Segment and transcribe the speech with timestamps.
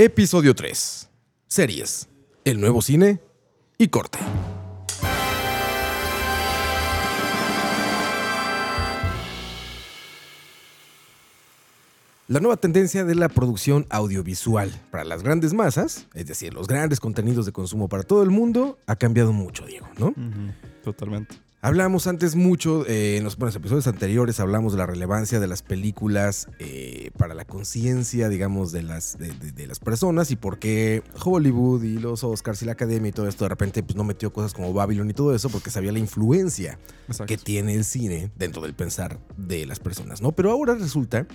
[0.00, 1.10] Episodio 3.
[1.48, 2.08] Series.
[2.44, 3.18] El nuevo cine
[3.78, 4.20] y corte.
[12.28, 17.00] La nueva tendencia de la producción audiovisual para las grandes masas, es decir, los grandes
[17.00, 20.14] contenidos de consumo para todo el mundo, ha cambiado mucho, Diego, ¿no?
[20.84, 21.47] Totalmente.
[21.68, 25.60] Hablamos antes mucho, eh, en los buenos episodios anteriores hablamos de la relevancia de las
[25.60, 30.58] películas eh, para la conciencia, digamos, de las, de, de- de las personas y por
[30.58, 34.04] qué Hollywood y los Oscars y la Academia y todo esto de repente pues, no
[34.04, 37.26] metió cosas como Babylon y todo eso porque sabía la influencia Exacto.
[37.26, 40.32] que tiene el cine dentro del pensar de las personas, ¿no?
[40.32, 41.26] Pero ahora resulta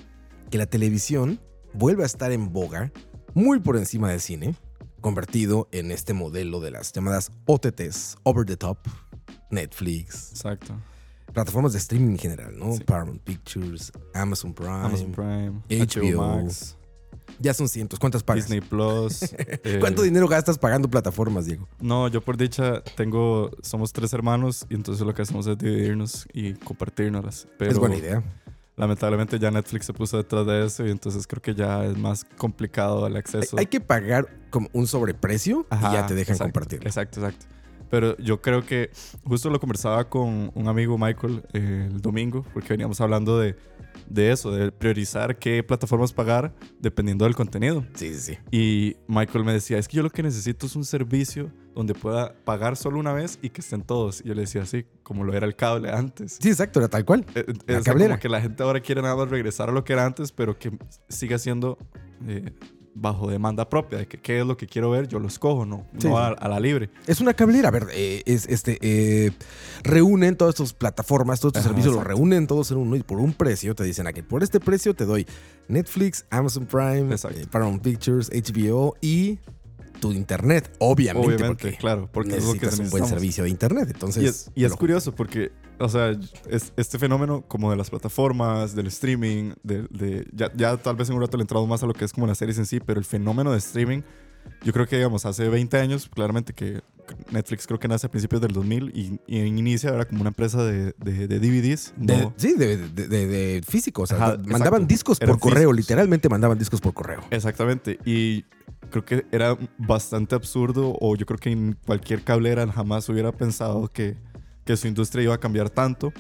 [0.49, 1.39] que la televisión
[1.75, 2.91] vuelve a estar en boga
[3.35, 4.55] muy por encima del cine,
[4.99, 8.79] convertido en este modelo de las llamadas OTTs, over the top,
[9.53, 10.75] Netflix, Exacto.
[11.31, 12.73] plataformas de streaming en general, ¿no?
[12.73, 12.83] Sí.
[12.83, 16.77] Paramount Pictures, Amazon Prime, Amazon Prime, HBO, HBO Max,
[17.39, 17.99] ya son cientos.
[17.99, 18.45] ¿Cuántas pagas?
[18.45, 19.23] Disney Plus.
[19.37, 21.67] eh, ¿Cuánto dinero gastas pagando plataformas, Diego?
[21.79, 26.27] No, yo por dicha tengo, somos tres hermanos y entonces lo que hacemos es dividirnos
[26.33, 27.47] y compartirnos.
[27.57, 28.23] Pero es buena idea.
[28.75, 32.25] lamentablemente ya Netflix se puso detrás de eso y entonces creo que ya es más
[32.37, 33.57] complicado el acceso.
[33.57, 36.87] hay que pagar como un sobreprecio y ya te dejan exacto, compartirlo.
[36.87, 37.45] Exacto, exacto.
[37.93, 38.89] Pero yo creo que
[39.23, 43.55] justo lo conversaba con un amigo Michael eh, el domingo, porque veníamos hablando de,
[44.09, 47.85] de eso, de priorizar qué plataformas pagar dependiendo del contenido.
[47.93, 48.37] Sí, sí, sí.
[48.49, 52.33] Y Michael me decía, es que yo lo que necesito es un servicio donde pueda
[52.43, 54.21] pagar solo una vez y que estén todos.
[54.21, 56.39] Y yo le decía así, como lo era el cable antes.
[56.41, 57.23] Sí, exacto, era tal cual.
[57.35, 58.15] Eh, eh, La o sea, cablera.
[58.15, 60.57] como que la gente ahora quiere nada más regresar a lo que era antes, pero
[60.57, 60.71] que
[61.09, 61.77] siga siendo
[62.27, 62.53] eh,
[62.95, 65.87] bajo demanda propia, de que qué es lo que quiero ver, yo lo escojo, no,
[65.97, 66.17] Sí, no.
[66.17, 66.89] A, a la libre.
[67.07, 69.31] Es una cablera, a ver, eh, es este eh,
[69.83, 72.17] reúnen todas estas plataformas, todos estos Ajá, servicios, los exacto.
[72.17, 75.05] reúnen todos en uno y por un precio te dicen aquí, por este precio te
[75.05, 75.25] doy
[75.67, 79.39] Netflix, Amazon Prime, eh, Paramount Pictures, HBO y
[79.99, 83.89] tu internet, obviamente, Obviamente, porque claro, porque es lo que un buen servicio de internet,
[83.91, 85.51] entonces Y es, y es pero- curioso porque,
[85.85, 86.11] o sea,
[86.49, 91.09] es, este fenómeno como de las plataformas, del streaming, de, de- ya, ya tal vez
[91.09, 92.79] en un rato le entramos más a lo que es como las series en sí,
[92.79, 94.01] pero el fenómeno de streaming,
[94.63, 96.81] yo creo que, digamos, hace 20 años, claramente que
[97.31, 100.63] Netflix creo que nace a principios del 2000 y, y inicia era como una empresa
[100.63, 101.93] de, de, de DVDs.
[101.97, 104.85] de- no- sí, de, de, de- de físico, o sea, Ajá, mandaban exacto.
[104.85, 105.75] discos por Eran correo, físicos.
[105.77, 107.21] literalmente mandaban discos por correo.
[107.29, 107.99] Exactamente.
[108.05, 108.43] Y
[108.89, 113.87] creo que era bastante absurdo o yo creo que en cualquier cablera jamás hubiera pensado
[113.87, 114.15] que,
[114.65, 116.13] que su industria iba a cambiar tanto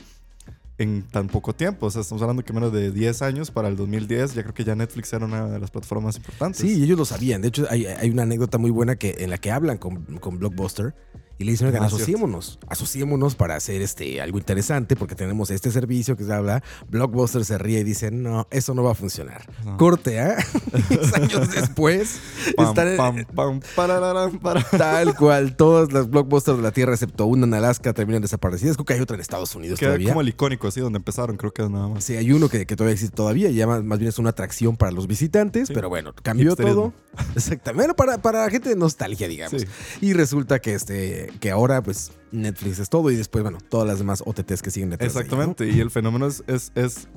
[0.77, 1.85] en tan poco tiempo.
[1.85, 4.63] O sea, estamos hablando que menos de 10 años para el 2010, ya creo que
[4.63, 6.61] ya Netflix era una de las plataformas importantes.
[6.61, 7.41] Sí, ellos lo sabían.
[7.41, 10.39] De hecho, hay, hay una anécdota muy buena que, en la que hablan con, con
[10.39, 10.95] Blockbuster
[11.39, 11.97] y le dicen, oigan, Ah, cierto.
[12.03, 16.63] asociémonos, asociémonos para hacer este, algo interesante porque tenemos este servicio que se habla.
[16.89, 19.41] Blockbuster se ríe y dice, no, eso no va a funcionar.
[19.61, 19.77] Ajá.
[19.77, 20.35] Corte, ¿ah?
[20.89, 22.19] 10 años después,
[22.55, 24.63] Pam, en- pam, pam, parararán, para.
[24.63, 25.55] tal cual.
[25.55, 28.75] Todas las Blockbusters de la Tierra, excepto una en Alaska, terminan desaparecidas.
[28.77, 30.09] Creo que hay otra en Estados Unidos Queda todavía.
[30.09, 32.03] como el icónico, así, donde empezaron, creo que es nada más.
[32.03, 34.77] Sí, hay uno que, que todavía existe todavía ya más, más bien es una atracción
[34.77, 35.73] para los visitantes, Sí.
[35.73, 36.93] pero bueno, cambió Hipsterismo.
[36.93, 36.93] todo.
[37.35, 37.73] Exactamente.
[37.75, 39.61] Bueno, para, para gente de nostalgia, digamos.
[39.61, 39.67] Sí.
[40.01, 43.99] Y resulta que este que ahora pues Netflix es todo y después, bueno, todas las
[43.99, 45.35] demás OTTs que siguen detrás de ella, ¿no?
[45.43, 47.07] Exactamente, y el fenómeno es, es, es-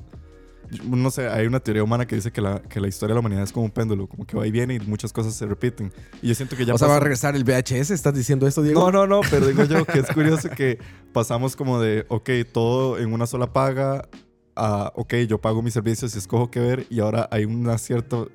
[0.83, 3.19] no sé, hay una teoría humana que dice que la, que la historia de la
[3.21, 5.93] humanidad es como un péndulo, como que va y viene y muchas cosas se repiten.
[6.21, 8.61] Y yo siento que ya o sea, va a regresar el VHS, ¿estás diciendo esto,
[8.61, 8.81] Diego?
[8.81, 10.77] No, no, no, pero digo yo que es curioso que
[11.13, 14.09] pasamos como de, ok, todo en una sola paga,
[14.57, 18.25] a, ok, yo pago mis servicios y escojo qué ver, y ahora hay una cierta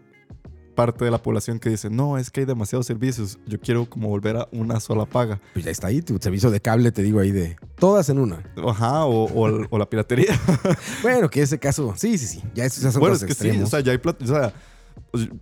[0.75, 4.09] parte de la población que dice, no, es que hay demasiados servicios, yo quiero como
[4.09, 5.41] volver a una sola paga.
[5.53, 8.43] Pues ya está ahí, tu servicio de cable, te digo ahí de todas en una.
[8.69, 10.39] Ajá, o, o- o la piratería.
[11.03, 13.47] Bueno, que ese caso, sí, sí, sí, ya esos ya son bueno, es que sí,
[13.49, 13.69] extremos.
[13.69, 14.53] o sea, ya hay, o sea,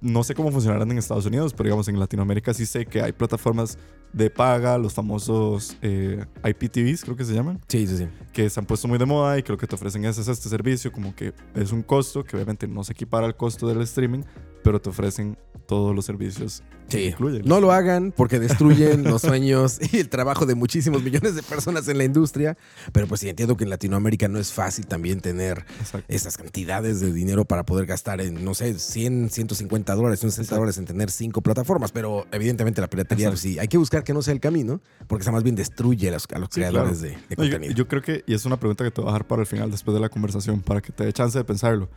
[0.01, 3.13] no sé cómo funcionarán en Estados Unidos, pero digamos en Latinoamérica sí sé que hay
[3.13, 3.79] plataformas
[4.13, 7.61] de paga, los famosos eh, IPTVs, creo que se llaman.
[7.69, 8.09] sí, sí, sí.
[8.33, 10.27] que se han puesto muy de moda y que lo que te ofrecen es, es
[10.29, 13.81] este servicio, como que es un costo que obviamente no se equipara al costo del
[13.83, 14.23] streaming,
[14.65, 17.05] pero te ofrecen todos los servicios que Sí.
[17.05, 17.43] incluyen.
[17.45, 21.87] No lo hagan porque destruyen los sueños y el trabajo de muchísimos millones de personas
[21.87, 22.57] en la industria.
[22.93, 26.05] Pero pues sí, entiendo que en Latinoamérica no es fácil también tener Exacto.
[26.13, 30.55] esas cantidades de dinero para poder gastar en, no sé, 100, 150 dólares, 160 Exacto.
[30.57, 31.93] dólares en tener cinco plataformas.
[31.93, 35.23] Pero evidentemente la piratería, pues sí, hay que buscar que no sea el camino porque
[35.23, 37.15] esa más bien destruye a los, a los Sí, creadores claro.
[37.15, 37.75] de, de No, yo, contenido.
[37.75, 39.71] yo creo que, y es una pregunta que te voy a dejar para el final
[39.71, 41.89] después de la conversación, para que te dé chance de pensarlo.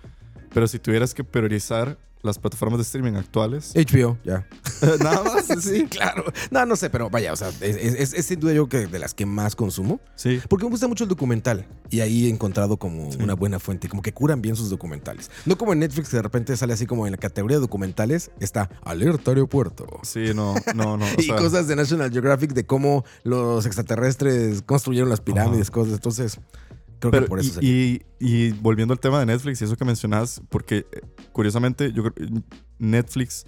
[0.53, 4.47] Pero si tuvieras que priorizar las plataformas de streaming actuales, HBO, ya.
[5.03, 6.23] nada más, sí, claro.
[6.51, 8.97] No, no sé, pero vaya, o sea, es, es- es sin duda yo que de
[8.97, 9.99] las que más consumo.
[10.15, 10.39] Sí.
[10.47, 11.65] Porque me gusta mucho el documental.
[11.89, 15.29] Y ahí he encontrado como una buena fuente, como que curan bien sus documentales.
[15.45, 18.31] No como en Netflix, que de repente sale así como en la categoría de documentales,
[18.39, 19.85] está Alerta Aeropuerto.
[20.03, 21.03] Sí, no, no, no.
[21.05, 25.93] o y sea, cosas de National Geographic de cómo los extraterrestres construyeron las pirámides, cosas.
[25.95, 26.39] Entonces,
[27.09, 27.59] creo pero- que por eso.
[27.61, 31.01] y, y, y volviendo al tema de Netflix y eso que mencionas, porque eh,
[31.31, 32.03] curiosamente yo
[32.79, 33.45] Netflix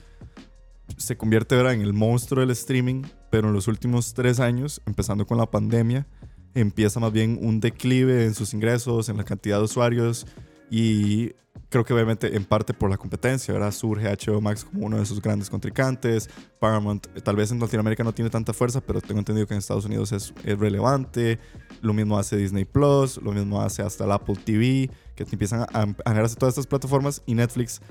[0.97, 5.25] se convierte ahora en el monstruo del streaming, pero en los últimos tres años, empezando
[5.25, 6.07] con la pandemia,
[6.53, 10.25] empieza más bien un declive en sus ingresos, en la cantidad de usuarios
[10.69, 11.31] y
[11.69, 13.71] creo que obviamente en parte por la competencia, ¿verdad?
[13.71, 16.29] Surge HBO Max como uno de sus grandes contrincantes,
[16.59, 19.59] Paramount eh, tal vez en Latinoamérica no tiene tanta fuerza, pero tengo entendido que en
[19.59, 21.39] Estados Unidos es, es relevante,
[21.81, 25.62] lo mismo hace Disney Plus, lo mismo hace hasta el Apple TV, que te empiezan
[25.62, 27.81] a, a generarse todas estas plataformas y Netflix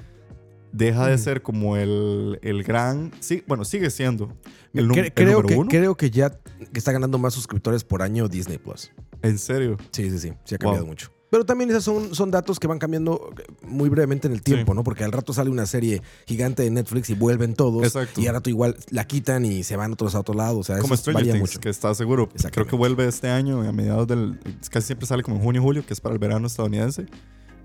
[0.73, 4.37] deja de ser como el, el gran, sí, bueno, sigue siendo
[4.73, 5.69] el, num- Cre- el creo, número que, uno.
[5.71, 6.37] creo que ya
[6.75, 8.91] está ganando más suscriptores por año Disney Plus.
[9.23, 9.76] En serio.
[9.93, 10.32] Sí, sí, sí.
[10.44, 10.91] Sí ha cambiado Wow.
[10.91, 11.12] mucho.
[11.35, 14.77] Pero también esos son, son datos que van cambiando muy brevemente en el tiempo, Sí.
[14.77, 14.85] ¿no?
[14.85, 17.83] Porque al rato sale una serie gigante de Netflix y vuelven todos.
[17.83, 18.21] Exacto.
[18.21, 20.59] Y al rato igual la quitan y se van otros a otro lado.
[20.59, 21.59] O sea, Como eso varía Things, mucho.
[21.59, 22.29] que está seguro.
[22.53, 24.39] Creo que vuelve este año, a mediados del.
[24.71, 27.07] Casi siempre sale como en junio julio, que es para el verano estadounidense.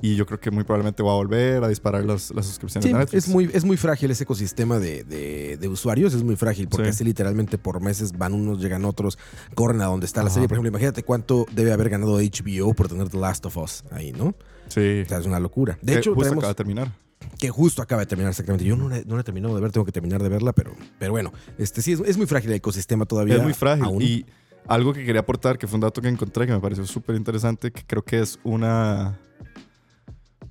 [0.02, 2.94] Y yo creo que muy probablemente va a volver a disparar las, las suscripciones Sí,
[2.94, 3.24] de Netflix.
[3.26, 6.86] es muy, es muy frágil ese ecosistema de, de- de usuarios, es muy frágil porque
[6.86, 6.90] Sí.
[6.92, 9.18] así literalmente por meses van unos, llegan otros,
[9.56, 10.48] corren a donde está la serie.
[10.48, 14.14] Por ejemplo, imagínate cuánto debe haber ganado HBO por tener The Last of Us ahí,
[14.14, 14.36] ¿no?
[14.70, 15.02] Sí.
[15.06, 15.78] O sea, es una locura.
[15.82, 16.92] De Que hecho, justo tenemos- acaba de terminar.
[17.38, 18.64] que justo acaba de terminar exactamente.
[18.64, 20.74] Yo no, la- no la he terminado de ver, tengo que terminar de verla, pero,
[20.98, 23.36] pero bueno, este sí es, es muy frágil el ecosistema todavía.
[23.36, 23.84] Es muy frágil.
[23.84, 24.02] aún.
[24.02, 24.26] Y
[24.68, 27.72] algo que quería aportar, que fue un dato que encontré que me pareció súper interesante,
[27.72, 29.18] que creo que es una.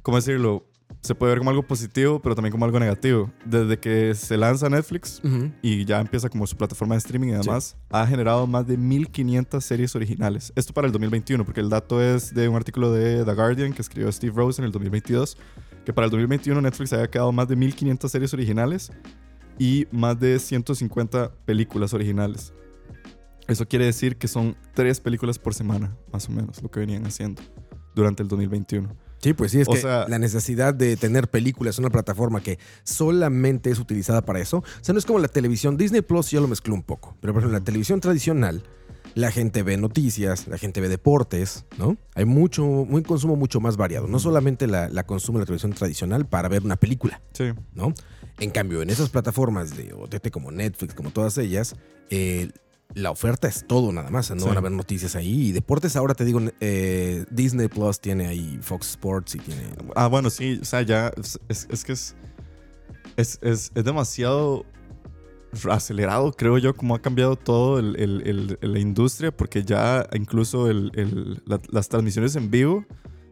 [0.02, 0.64] ¿Cómo decirlo?
[1.00, 3.30] Se puede ver como algo positivo, pero también como algo negativo.
[3.44, 5.52] Desde que se lanza Netflix Ujú.
[5.62, 9.62] y ya empieza como su plataforma de streaming y demás, ha generado más de 1500
[9.64, 10.52] series originales.
[10.56, 13.82] Esto para el 2021, porque el dato es de un artículo de The Guardian que
[13.82, 15.36] escribió Steve Rose en el 2022,
[15.84, 18.90] que para el 2021 Netflix había quedado más de 1500 series originales
[19.58, 22.52] y más de 150 películas originales.
[23.46, 27.06] Eso quiere decir que son tres películas por semana, más o menos, lo que venían
[27.06, 27.40] haciendo
[27.94, 28.88] durante el 2021.
[29.20, 32.40] Sí, pues sí, es O que sea- la necesidad de tener películas en una plataforma
[32.40, 34.58] que solamente es utilizada para eso.
[34.58, 35.76] O sea, no es como la televisión.
[35.76, 37.16] Disney Plus ya lo mezcló un poco.
[37.20, 38.62] Pero por ejemplo, la televisión tradicional,
[39.14, 41.96] la gente ve noticias, la gente ve deportes, ¿no?
[42.14, 44.06] Hay mucho, un consumo mucho más variado.
[44.06, 47.20] No solamente la, la consume la televisión tradicional para ver una película.
[47.32, 47.52] Sí.
[47.74, 47.94] ¿no?
[48.38, 51.74] En cambio, en esas plataformas de OTT como Netflix, como todas ellas,
[52.10, 52.50] eh,
[52.94, 54.30] la oferta es todo nada más.
[54.30, 54.46] No Sí.
[54.46, 55.48] van a haber noticias ahí.
[55.48, 59.62] Y deportes ahora te digo, eh, Disney Plus tiene ahí Fox Sports y tiene...
[59.94, 61.38] Ah, bueno, sí, o sea, ya es,
[61.84, 62.14] que es,
[63.16, 64.64] es, es, es demasiado
[65.70, 68.22] acelerado, creo yo, como ha cambiado todo el, el-
[68.60, 72.84] el- la industria, porque ya incluso el- el- la- las transmisiones en vivo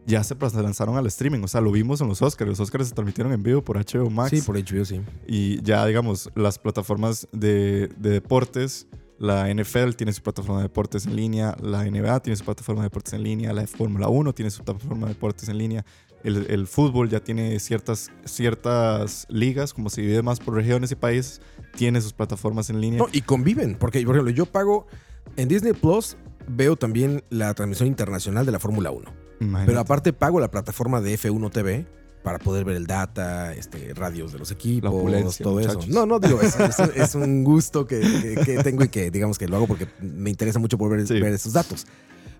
[0.07, 2.93] ya se lanzaron al streaming, o sea, lo vimos en los Oscars, los Oscars se
[2.95, 5.01] transmitieron en vivo por HBO Max Sí, por HBO, sí.
[5.27, 8.87] y ya, digamos, las plataformas de, de deportes,
[9.19, 12.85] la NFL tiene su plataforma de deportes en línea, la NBA tiene su plataforma de
[12.87, 15.85] deportes en línea, la Fórmula 1 tiene su plataforma de deportes en línea,
[16.23, 20.95] el, el fútbol ya tiene ciertas, ciertas ligas, como se divide más por regiones y
[20.95, 21.41] países,
[21.75, 22.99] tiene sus plataformas en línea.
[22.99, 24.87] No, y conviven, porque por ejemplo, yo pago
[25.35, 26.17] en Disney Plus,
[26.47, 29.13] veo también la transmisión internacional de la Fórmula 1.
[29.39, 29.67] Imagínate.
[29.67, 31.85] Pero aparte pago la plataforma de F1 TV
[32.27, 34.91] para poder ver el data, este, radios de los equipos,
[35.37, 35.79] todo eso.
[35.87, 39.37] No, no digo, es, es- es un gusto que, que- que tengo y que digamos
[39.37, 41.21] que lo hago porque me interesa mucho poder ver, Sí.
[41.21, 41.87] ver esos datos.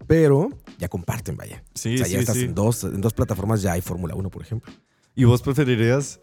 [0.06, 1.64] Pero ya comparten, vaya.
[1.74, 2.44] sí, o sea, ya sí, estás sí.
[2.44, 4.74] en dos, en dos plataformas, ya hay Fórmula 1, por ejemplo.
[5.16, 6.20] ¿Y vos preferirías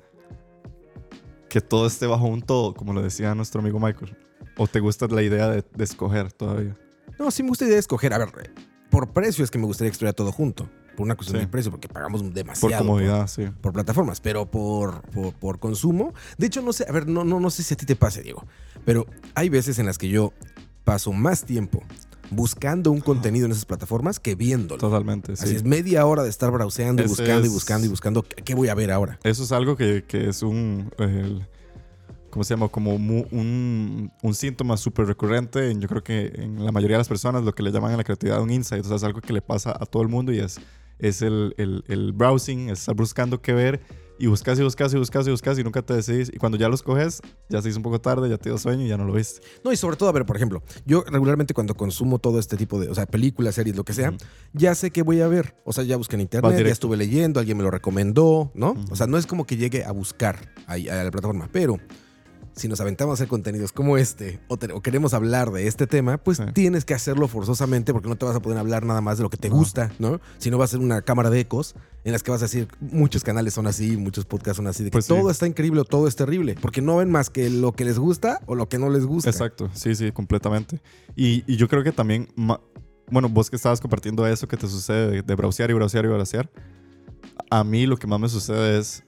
[1.48, 4.14] que todo esté bajo un todo, como lo decía nuestro amigo Michael?
[4.58, 6.76] ¿O te gusta la idea de, de escoger todavía?
[7.18, 8.12] No, sí me gustaría escoger.
[8.12, 8.28] A ver,
[8.90, 10.68] por precio es que me gustaría que estuviera todo junto.
[10.96, 11.44] Por una cuestión Sí.
[11.46, 12.78] de precio, porque pagamos Por demasiado.
[12.86, 13.46] comodidad, sí.
[13.60, 16.14] por plataformas, pero por, por, por consumo.
[16.38, 18.22] De hecho, no sé, a ver, no, no, no sé si a ti te pase,
[18.22, 18.44] Diego,
[18.84, 20.32] pero hay veces en las que yo
[20.84, 21.82] paso más tiempo
[22.30, 24.80] buscando un contenido en esas plataformas que viéndolo.
[24.80, 25.44] Totalmente, sí.
[25.44, 28.68] Así es media hora de estar browseando y buscando y buscando y buscando qué voy
[28.68, 29.18] a ver ahora.
[29.24, 30.90] Eso es algo que, que es un.
[30.98, 31.46] el-
[32.30, 32.66] ¿Cómo se llama?
[32.68, 35.70] Como mu- un, un síntoma súper recurrente.
[35.70, 37.96] en- yo creo que en la mayoría de las personas lo que le llaman a
[37.96, 38.84] la creatividad un insight.
[38.84, 40.58] O sea, es algo que le pasa a todo el mundo y es,
[40.98, 43.80] es el, el, el browsing, es estar buscando qué ver.
[44.16, 46.30] y buscas y buscas y buscas y buscas y nunca te decidís.
[46.32, 48.84] Y cuando ya los coges, ya se hizo un poco tarde, ya te dio sueño
[48.84, 49.40] y ya no lo viste.
[49.64, 52.78] No, y sobre todo, a ver, por ejemplo, yo regularmente cuando consumo todo este tipo
[52.78, 54.12] de, o sea, películas, series, lo que sea,
[54.52, 55.56] ya sé qué voy a ver.
[55.64, 58.76] O sea, ya busqué en internet, ya estuve leyendo, alguien me lo recomendó, ¿no?
[58.90, 61.78] O sea, no es como que llegue a buscar ahí a la plataforma, pero
[62.56, 65.86] si nos aventamos a hacer contenidos como este o, te- o queremos hablar de este
[65.86, 66.44] tema, pues Sí.
[66.54, 69.30] tienes que hacerlo forzosamente porque no te vas a poder hablar nada más de lo
[69.30, 69.56] que te No.
[69.56, 70.20] gusta, ¿no?
[70.38, 72.68] Si no va a ser una cámara de ecos en las que vas a decir
[72.80, 75.14] muchos canales son así, muchos podcasts son así, de que Pues sí.
[75.14, 77.98] todo está increíble o todo es terrible, porque no ven más que lo que les
[77.98, 79.30] gusta o lo que no les gusta.
[79.30, 80.80] Exacto, sí, sí, completamente.
[81.16, 82.28] Y, y yo creo que también,
[83.10, 86.08] bueno, vos que estabas compartiendo eso que te sucede de, de browsear y browsear y
[86.08, 86.50] browsear,
[87.50, 89.02] a mí lo que más me sucede es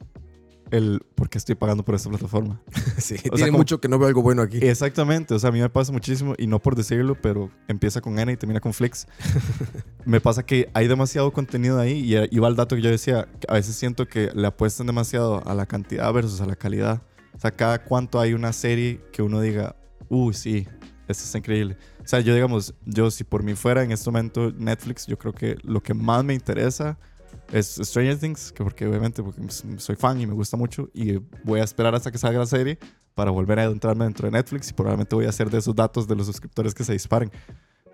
[0.71, 2.61] el por qué estoy pagando por esta plataforma.
[2.99, 4.59] Sí, O sea, tiene como- mucho que no veo algo bueno aquí.
[4.59, 8.19] Exactamente, o sea, a mí me pasa muchísimo y no por decirlo, pero empieza con
[8.19, 9.07] N y termina con Flix.
[10.05, 13.29] me pasa que hay demasiado contenido ahí y eh, iba al dato que yo decía,
[13.41, 17.03] que a veces siento que le apuestan demasiado a la cantidad versus a la calidad.
[17.35, 19.77] O sea, cada cuánto hay una serie que uno diga,
[20.09, 20.67] uy, sí,
[21.07, 21.77] esto está increíble.
[22.03, 25.33] O sea, yo digamos, yo si por mí fuera en este momento Netflix, yo creo
[25.35, 26.99] que lo que más me interesa
[27.53, 29.41] es Stranger Things, que porque obviamente porque
[29.79, 32.79] soy fan y me gusta mucho y voy a esperar hasta que salga la serie
[33.15, 36.07] para volver a entrarme dentro de Netflix y probablemente voy a hacer de esos datos
[36.07, 37.31] de los suscriptores que se disparen.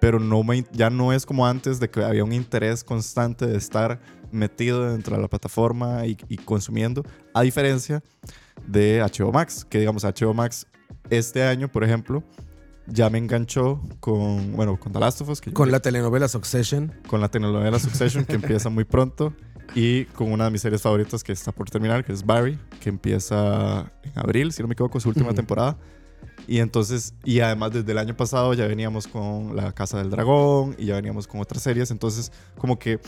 [0.00, 3.56] Pero no me, ya no es como antes de que había un interés constante de
[3.56, 4.00] estar
[4.32, 8.02] metido dentro de la plataforma y, y consumiendo, a diferencia
[8.66, 10.66] de HBO Max, que digamos HBO Max
[11.08, 12.25] este año, por ejemplo,
[12.87, 16.93] ya me enganchó con, bueno, con The Last of Us, que Con la telenovela Succession.
[17.07, 19.33] con la telenovela Succession que empieza muy pronto
[19.75, 22.89] y con una de mis series favoritas que está por terminar, que es Barry, que
[22.89, 25.79] empieza en abril, si no me equivoco, su última temporada.
[26.47, 30.75] Y entonces, y además desde el año pasado ya veníamos con La Casa del Dragón
[30.79, 33.01] y ya veníamos con otras series, entonces como que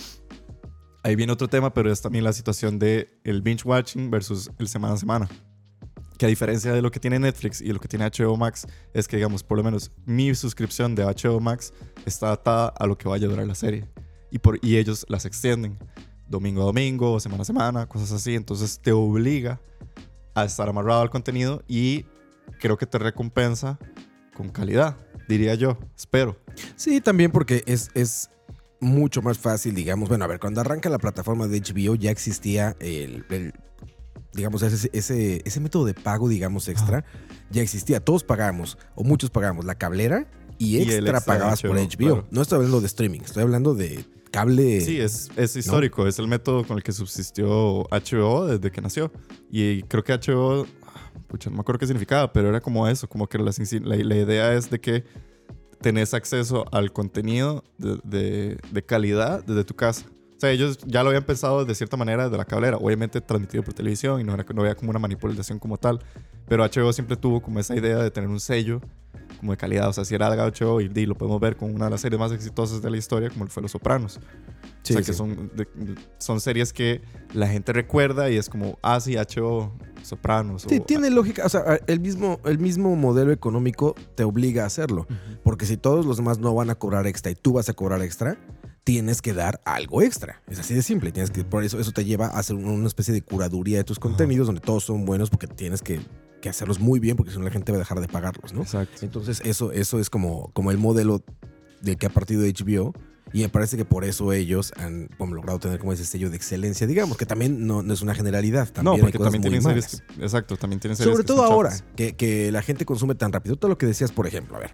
[1.02, 4.68] ahí viene otro tema, pero es también la situación de el binge watching versus el
[4.68, 5.28] semana a semana.
[6.18, 9.08] Que a diferencia de lo que tiene Netflix y lo que tiene HBO Max, es
[9.08, 11.72] que digamos, por lo menos mi suscripción de HBO Max
[12.06, 13.84] está atada a lo que vaya a durar la serie.
[14.30, 15.78] Y, por, y ellos las extienden
[16.28, 18.34] domingo a domingo, semana a semana, cosas así.
[18.34, 19.60] Entonces te obliga
[20.34, 22.04] a estar amarrado al contenido y
[22.60, 23.78] creo que te recompensa
[24.36, 24.96] con calidad,
[25.28, 25.78] diría yo.
[25.96, 26.36] Espero.
[26.76, 28.30] Sí, también porque es, es
[28.80, 30.08] mucho más fácil, digamos.
[30.08, 33.52] Bueno, a ver, cuando arranca la plataforma de HBO ya existía el, el-
[34.34, 37.04] digamos, ese, ese, ese método de pago, digamos, extra.
[37.50, 38.00] Ya existía.
[38.00, 41.80] Todos pagamos, o muchos pagamos, la cablera y Y el extra, extra pagabas por HBO,
[41.82, 41.96] HBO.
[41.96, 42.26] claro.
[42.30, 44.80] No estoy hablando de streaming, estoy hablando de cable.
[44.80, 49.12] Sí, es, es histórico, es el método con el que subsistió HBO desde que nació.
[49.50, 53.08] Y creo que HBO, ah, pucha, no me acuerdo qué significaba, pero era como eso,
[53.08, 55.04] como que insi- la, la idea es de que
[55.80, 60.06] tenés acceso al contenido de, de- de calidad desde tu casa.
[60.44, 63.74] Sea, ellos ya lo habían pensado de cierta manera de la cablera, obviamente transmitido por
[63.74, 66.00] televisión y no, era, no había como una manipulación como tal,
[66.48, 68.80] pero HBO siempre tuvo como esa idea de tener un sello
[69.38, 71.74] como de calidad, o sea, si era de HBO y, y lo podemos ver con
[71.74, 74.20] una de las series más exitosas de la historia, como fue Los Sopranos.
[74.82, 75.06] Sí, o sea, sí.
[75.10, 75.66] que son, de-
[76.18, 77.00] son series que
[77.32, 79.72] la gente recuerda y es como, ah, sí, HBO,
[80.02, 80.66] Sopranos.
[80.68, 81.44] Sí, o- tiene lógica.
[81.46, 85.06] O sea, el mismo, el mismo modelo económico te obliga a hacerlo.
[85.42, 88.02] Porque si todos los demás no van a cobrar extra y tú vas a cobrar
[88.02, 88.36] extra,
[88.84, 90.42] tienes que dar algo extra.
[90.46, 91.10] Es así de simple.
[91.10, 93.98] Tienes que, por eso, eso te lleva a hacer una especie de curaduría de tus
[93.98, 96.00] contenidos donde todos son buenos porque tienes que,
[96.42, 98.60] que hacerlos muy bien porque si no la gente va a dejar de pagarlos, ¿no?
[98.62, 98.98] Exacto.
[99.02, 101.22] Entonces, eso, eso es como, como el modelo
[101.80, 102.92] de que ha partido HBO.
[103.32, 106.36] Y me parece que por eso ellos han como, logrado tener como ese sello de
[106.36, 108.68] excelencia, digamos, que también no, no es una generalidad.
[108.70, 110.02] También no, hay porque cosas también tienen series.
[110.16, 111.12] que- exacto, también tienen series.
[111.12, 113.56] Sobre todo ahora, que la gente consume tan rápido.
[113.56, 114.72] Todo lo que decías, por ejemplo, a ver,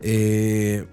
[0.00, 0.86] eh,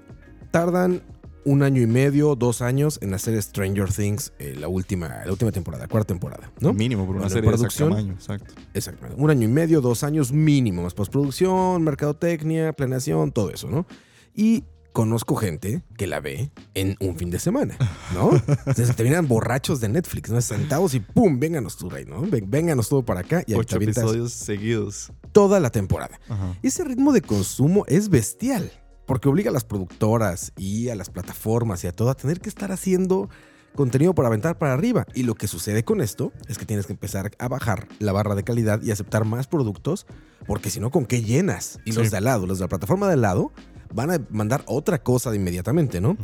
[0.51, 1.03] tardan
[1.45, 5.51] un año y medio, dos años en hacer Stranger Things, eh, la, última, la última
[5.51, 6.73] temporada, cuarta temporada, ¿no?
[6.73, 7.89] Mínimo por una Bueno, serie de producción.
[7.89, 8.53] tamaño, exacto.
[8.73, 9.21] Exactamente.
[9.21, 13.85] Un año y medio, dos años mínimo, más postproducción, mercadotecnia, planeación, todo eso, ¿no?
[14.33, 17.77] Y conozco gente que la ve en un fin de semana,
[18.13, 18.31] ¿no?
[18.47, 20.39] Entonces terminan borrachos de Netflix, ¿no?
[20.41, 21.37] Sentados y ¡pum!
[21.39, 22.21] Vénganos tú, rey, ¿no?
[22.21, 25.11] Vénganos todo para acá y Ocho episodios seguidos.
[25.33, 26.19] toda la temporada.
[26.29, 26.55] Ajá.
[26.63, 28.71] Ese ritmo de consumo es bestial,
[29.05, 32.49] porque obliga a las productoras y a las plataformas y a todo a tener que
[32.49, 33.29] estar haciendo
[33.75, 35.05] contenido para aventar para arriba.
[35.13, 38.35] Y lo que sucede con esto es que tienes que empezar a bajar la barra
[38.35, 40.07] de calidad y aceptar más productos,
[40.47, 41.79] porque si no, ¿con qué llenas?
[41.85, 43.51] Y los de al lado, los de la plataforma de al lado,
[43.93, 46.17] van a mandar otra cosa de inmediatamente, ¿no?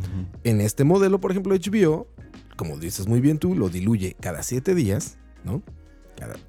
[0.44, 2.08] En este modelo, por ejemplo, HBO,
[2.56, 5.62] como dices muy bien tú, lo diluye cada siete días, ¿no?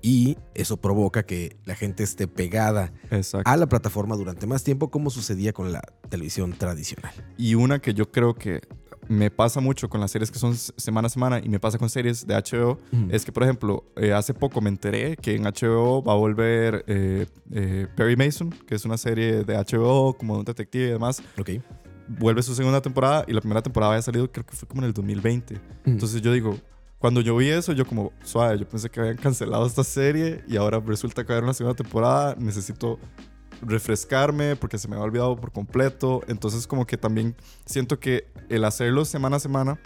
[0.01, 3.49] Y eso provoca que la gente esté pegada Exacto.
[3.49, 7.13] a la plataforma durante más tiempo, como sucedía con la televisión tradicional.
[7.37, 8.61] Y una que yo creo que
[9.07, 11.89] me pasa mucho con las series que son semana a semana y me pasa con
[11.89, 12.77] series de HBO
[13.09, 16.85] es que, por ejemplo, eh, hace poco me enteré que en HBO va a volver
[16.87, 20.91] eh, eh, Perry Mason, que es una serie de HBO como de un detective y
[20.91, 21.21] demás.
[21.37, 21.49] Ok.
[22.07, 24.87] Vuelve su segunda temporada y la primera temporada había salido, creo que fue como en
[24.87, 25.59] el 2020.
[25.85, 26.57] Entonces yo digo,
[27.03, 30.55] cuando yo vi eso, yo como, suave, yo pensé que habían cancelado esta serie y
[30.55, 32.97] ahora resulta que va a haber una segunda temporada, necesito
[33.61, 36.21] refrescarme porque se me había olvidado por completo.
[36.29, 39.81] Entonces como que también siento que el hacerlo semana a semana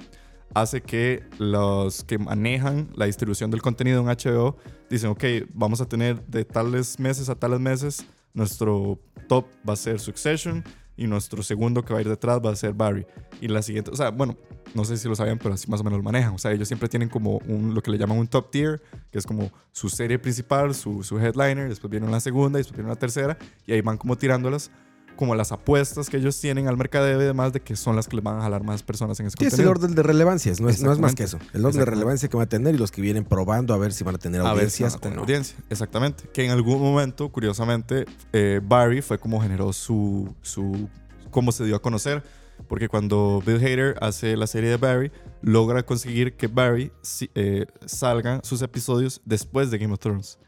[0.53, 4.55] hace que los que manejan la distribución del contenido en HBO
[4.87, 5.23] dicen, ok,
[5.55, 8.05] vamos a tener de tales meses a tales meses,
[8.35, 10.63] nuestro top va a ser Succession
[10.97, 13.05] y nuestro segundo que va a ir detrás va a ser Barry.
[13.39, 14.35] Y la siguiente, o sea, bueno,
[14.73, 16.33] no sé si lo sabían, pero así más o menos lo manejan.
[16.33, 19.19] O sea, ellos siempre tienen como un, lo que le llaman un top tier, que
[19.19, 22.89] es como su serie principal, su, su headliner, después viene una segunda y después viene
[22.89, 24.71] una tercera, y ahí van como tirándolas
[25.17, 28.15] como las apuestas que ellos tienen al mercadeo y demás de que son las que
[28.15, 29.71] les van a jalar más personas en ese Sí, es el contenido.
[29.71, 31.37] orden de relevancias, no es, no es más que eso.
[31.53, 33.91] El orden de relevancia que van a tener y los que vienen probando a ver
[33.91, 35.21] si van a tener a ver si audiencias van a tener o no.
[35.23, 35.57] audiencia.
[35.69, 36.23] Exactamente.
[36.31, 40.87] Que en algún momento, curiosamente, eh, Barry fue como generó su, su.
[41.31, 42.23] cómo se dio a conocer.
[42.67, 45.11] Porque cuando Bill Hader hace la serie de Barry,
[45.43, 46.91] logra conseguir que Barry
[47.35, 50.39] eh, salgan sus episodios después de Game of Thrones.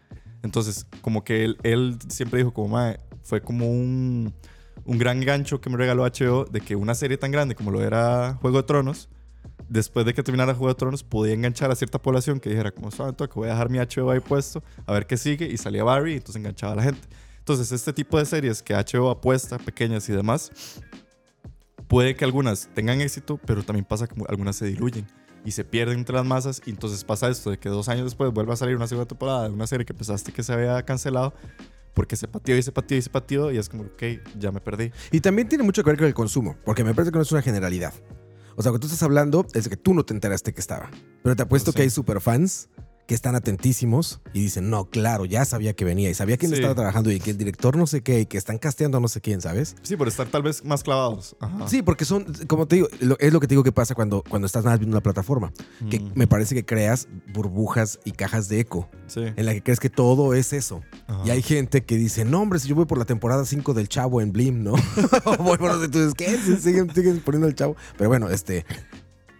[0.42, 4.34] Entonces, como que él, él siempre dijo, como, "Mae, fue como un,
[4.86, 7.84] un gran gancho que me regaló HBO de que una serie tan grande como lo
[7.84, 9.10] era Juego de Tronos,
[9.68, 12.92] después de que terminara Juego de Tronos, podía enganchar a cierta población que dijera, como,
[12.92, 15.84] "Suave, toque, voy a dejar mi HBO ahí puesto, a ver qué sigue, y salía
[15.84, 17.08] Barry, y entonces enganchaba a la gente.
[17.40, 20.52] Entonces, este tipo de series que HBO apuesta, pequeñas y demás,
[21.88, 25.08] puede que algunas tengan éxito, pero también pasa que algunas se diluyen
[25.46, 28.32] y se pierden entre las masas, y entonces pasa esto de que dos años después
[28.32, 31.34] vuelve a salir una segunda temporada de una serie que pensaste que se había cancelado,
[31.94, 34.04] porque se pateó y se pateó y se pateó, y es como, ok,
[34.38, 34.92] ya me perdí.
[35.12, 37.32] Y también tiene mucho que ver con el consumo, porque me parece que no es
[37.32, 37.94] una generalidad.
[38.56, 40.90] O sea, cuando tú estás hablando es de que tú no te enteraste que estaba.
[41.24, 41.78] Pero te apuesto Sí.
[41.78, 42.70] que hay superfans
[43.10, 46.58] que están atentísimos y dicen, no, claro, ya sabía que venía y sabía quién Sí.
[46.58, 49.08] estaba trabajando y que el director no sé qué y que están casteando a no
[49.08, 49.76] sé quién, ¿sabes?
[49.82, 51.36] Sí, por estar tal vez más clavados.
[51.40, 51.68] Ajá.
[51.68, 52.88] Sí, porque son, como te digo,
[53.20, 55.52] es lo que te digo que pasa cuando, cuando estás nada más viendo una plataforma.
[55.90, 59.22] Que Mm, me parece que creas burbujas y cajas de eco sí.
[59.36, 60.82] en la que crees que todo es eso.
[61.08, 61.24] Ajá.
[61.26, 63.90] Y hay gente que dice, no, hombre, si yo voy por la temporada 5 del
[63.90, 64.74] Chavo en Blim, ¿no?
[65.40, 66.38] voy por los entonces, ¿qué?
[66.60, 67.76] Siguen, siguen poniendo el Chavo.
[67.98, 68.66] Pero bueno, este,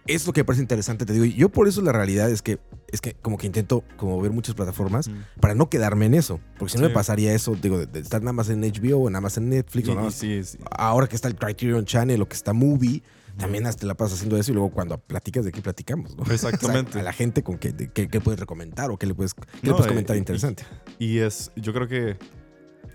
[0.06, 1.24] es lo que me parece interesante, te digo.
[1.24, 4.32] Y yo por eso la realidad es que, es que como que intento como ver
[4.32, 5.40] muchas plataformas Mm.
[5.40, 6.40] para no quedarme en eso.
[6.58, 6.88] Porque si no Sí.
[6.88, 9.48] me pasaría eso, digo, de, de estar nada más en HBO o nada más en
[9.50, 10.14] Netflix Y- o nada y más.
[10.14, 10.58] sí, sí.
[10.70, 13.02] Ahora que está el Criterion Channel o que está Movie,
[13.38, 16.24] también hasta la pasas haciendo eso y luego cuando platicas de qué platicamos, ¿no?
[16.30, 16.90] Exactamente.
[16.90, 19.14] O sea, a la gente con qué, de qué, qué puedes recomendar o qué le
[19.14, 20.64] puedes, qué le puedes eh, comentar y- interesante.
[20.98, 22.16] Y es, yo creo que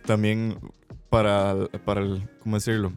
[0.05, 0.57] también
[1.09, 2.91] para, para el, ¿cómo decirlo?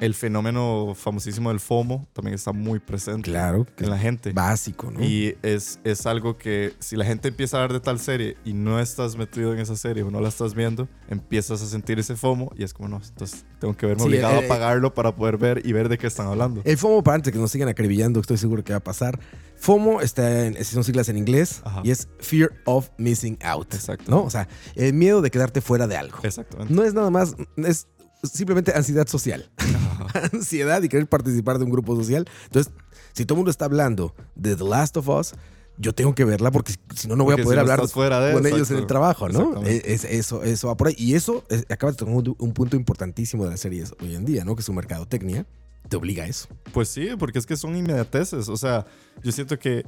[0.00, 4.32] El fenómeno famosísimo del FOMO también está muy presente Claro, que en la gente.
[4.32, 5.04] básico, ¿no?
[5.04, 8.54] Y es, es algo que si la gente empieza a hablar de tal serie y
[8.54, 12.16] no estás metido en esa serie o no la estás viendo, empiezas a sentir ese
[12.16, 15.14] FOMO y es como, no, entonces tengo que verme Sí, obligado eh, a pagarlo para
[15.14, 16.62] poder ver y ver de qué están hablando.
[16.64, 19.20] El FOMO, para antes que nos sigan acribillando, estoy seguro que va a pasar.
[19.56, 21.82] FOMO está en, son siglas en inglés Ajá.
[21.84, 23.74] y es Fear of Missing Out.
[23.74, 24.10] Exacto.
[24.10, 24.22] ¿No?
[24.24, 26.16] O sea, el miedo de quedarte fuera de algo.
[26.22, 26.72] Exactamente.
[26.72, 27.86] No es nada más, es
[28.22, 29.50] simplemente ansiedad social.
[30.32, 32.26] Ansiedad y querer participar de un grupo social.
[32.44, 32.72] Entonces,
[33.12, 35.34] si todo el mundo está hablando de The Last of Us,
[35.78, 38.34] yo tengo que verla porque si no, no voy a poder si hablar fuera de,
[38.34, 38.74] con ellos exacto.
[38.74, 39.40] en el trabajo, ¿no?
[39.40, 39.92] Exactamente.
[39.92, 40.94] Es, eso, eso va por ahí.
[40.98, 44.24] Y eso, es, acabas de tocar un, un punto importantísimo de las series hoy en
[44.24, 44.56] día, ¿no?
[44.56, 45.46] Que su mercadotecnia
[45.88, 46.48] te obliga a eso.
[46.72, 48.48] Pues sí, porque es que son inmediateces.
[48.48, 48.86] O sea,
[49.22, 49.84] yo siento que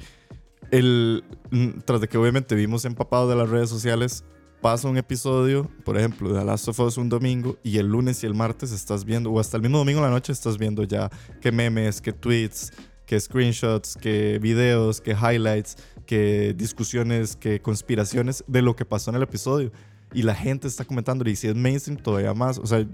[0.71, 1.25] el.
[1.51, 4.25] mm, Tras de que obviamente vimos empapados de las redes sociales,
[4.63, 8.23] pasa un episodio, por ejemplo, de The Last of Us un domingo, y el lunes
[8.23, 10.85] y el martes estás viendo, o hasta el mismo domingo en la noche estás viendo
[10.85, 12.73] ya qué memes, qué tweets,
[13.05, 19.17] qué screenshots, qué videos, qué highlights, qué discusiones, qué conspiraciones de lo que pasó en
[19.17, 19.73] el episodio.
[20.15, 22.59] Y la gente está comentando, y si es mainstream, todavía más.
[22.59, 22.87] O sea,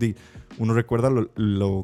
[0.59, 1.83] uno recuerda lo, lo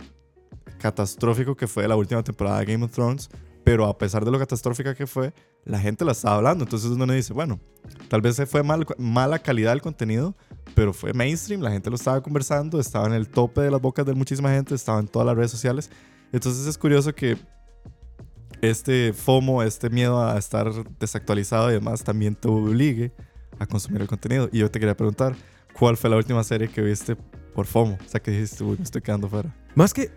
[0.79, 3.29] catastrófico que fue la última temporada de Game of Thrones,
[3.65, 5.35] pero a pesar de lo catastrófica que fue,
[5.65, 6.65] la gente la estaba hablando.
[6.65, 7.61] Entonces uno le dice, bueno,
[8.09, 10.37] tal vez se fue mal, mala calidad del contenido,
[10.75, 14.07] pero fue mainstream, la gente lo estaba conversando, estaba en el tope de las bocas
[14.07, 15.91] de muchísima gente, estaba en todas las redes sociales.
[16.33, 17.37] Entonces es curioso que
[18.61, 23.13] este FOMO, este miedo a estar desactualizado y demás, también te obligue
[23.59, 24.49] a consumir el contenido.
[24.53, 25.35] Y yo te quería preguntar,
[25.79, 27.17] ¿cuál fue la última serie que viste
[27.55, 27.99] por FOMO?
[28.05, 29.55] O sea, que dijiste, uy, me estoy quedando fuera.
[29.75, 30.11] Más que,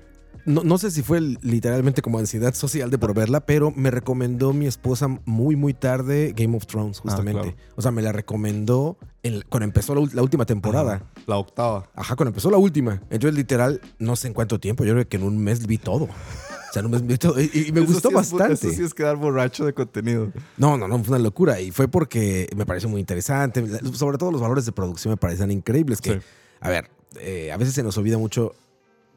[0.48, 4.54] no, no sé si fue literalmente como ansiedad social de por verla, pero me recomendó
[4.54, 7.42] mi esposa muy, muy tarde Game of Thrones, justamente.
[7.42, 7.58] claro.
[7.76, 10.94] O sea, me la recomendó en- cuando empezó la, última temporada.
[10.96, 11.90] Ajá, La octava.
[11.94, 13.02] Ajá, cuando empezó la última.
[13.12, 14.84] Entonces, literal, no sé en cuánto tiempo.
[14.86, 16.06] Yo creo que en un mes vi todo.
[16.06, 17.40] O sea, en un mes vi todo.
[17.42, 18.54] Y, me Eso gustó sí es bastante.
[18.54, 20.32] eso sí es quedar borracho de contenido.
[20.58, 21.60] No, no, no, fue una locura.
[21.62, 23.64] Y fue porque me pareció muy interesante.
[23.94, 26.02] Sobre todo los valores de producción me parecían increíbles.
[26.02, 26.20] Que, Sí.
[26.62, 28.54] a ver, eh, a veces se nos olvida mucho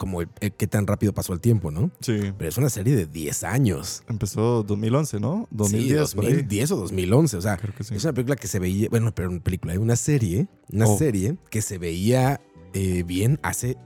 [0.00, 1.90] como el- el qué tan rápido pasó el tiempo, ¿no?
[2.00, 2.18] Sí.
[2.38, 4.02] Pero es una serie de 10 años.
[4.08, 5.46] Empezó 2011, ¿no?
[5.50, 6.30] 2010, sí, por ahí.
[6.32, 7.36] 2010 o 2011.
[7.36, 7.94] O sea, Creo que sí.
[7.94, 10.96] es una película que se veía, bueno, pero una película, hay una serie, una Oh.
[10.96, 12.40] serie que se veía
[12.72, 13.76] eh, bien hace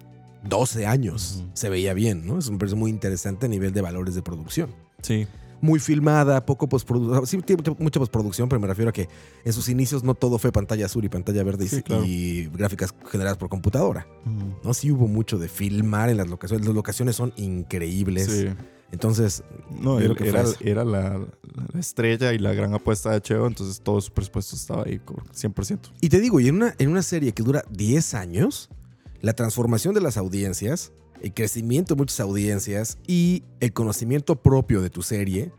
[0.46, 1.42] 12 años.
[1.54, 2.38] Se veía bien, ¿no?
[2.38, 4.70] Es un personaje muy interesante a nivel de valores de producción.
[5.02, 5.26] Sí.
[5.64, 7.26] Muy filmada, poco postproducción.
[7.26, 9.08] Sí, tiene mucha- postproducción, pero me refiero a que
[9.44, 12.04] en sus inicios no todo fue pantalla azul y pantalla verde y- Sí, claro.
[12.04, 14.06] y gráficas generadas por computadora.
[14.62, 14.74] ¿no?
[14.74, 16.66] Sí hubo mucho de filmar en las locaciones.
[16.66, 18.26] Las locaciones son increíbles.
[18.30, 18.48] Sí.
[18.92, 19.42] Entonces,
[19.80, 21.18] No, era, la,
[21.72, 25.22] la estrella y la gran apuesta de Cheo, entonces todo su presupuesto estaba ahí como
[25.32, 25.78] 100%.
[26.02, 28.68] Y te digo, y en una, en una serie que dura 10 años,
[29.22, 30.92] la transformación de las audiencias,
[31.24, 35.52] el crecimiento de muchas audiencias y el conocimiento propio de tu serie,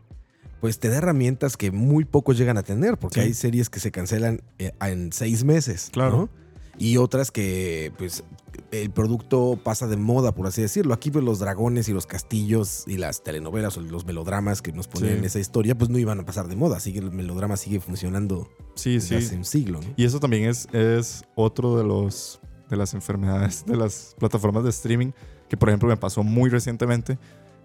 [0.60, 3.26] pues te da herramientas que muy pocos llegan a tener, porque Sí.
[3.26, 5.90] hay series que se cancelan eh, en seis meses.
[5.92, 6.16] Claro.
[6.16, 6.46] ¿no?
[6.78, 8.22] Y otras que, pues,
[8.70, 10.92] el producto pasa de moda, por así decirlo.
[10.94, 14.86] Aquí, pues, los dragones y los castillos y las telenovelas o los melodramas que nos
[14.86, 15.18] ponían Sí.
[15.18, 16.78] en esa historia, pues no iban a pasar de moda.
[16.80, 19.14] Sigue, el melodrama sigue funcionando Sí, desde sí.
[19.26, 19.80] hace un siglo.
[19.80, 19.88] ¿no?
[19.96, 24.70] Y eso también es, es otro de los de las enfermedades de las plataformas de
[24.70, 25.12] streaming,
[25.48, 27.18] que por ejemplo me pasó muy recientemente,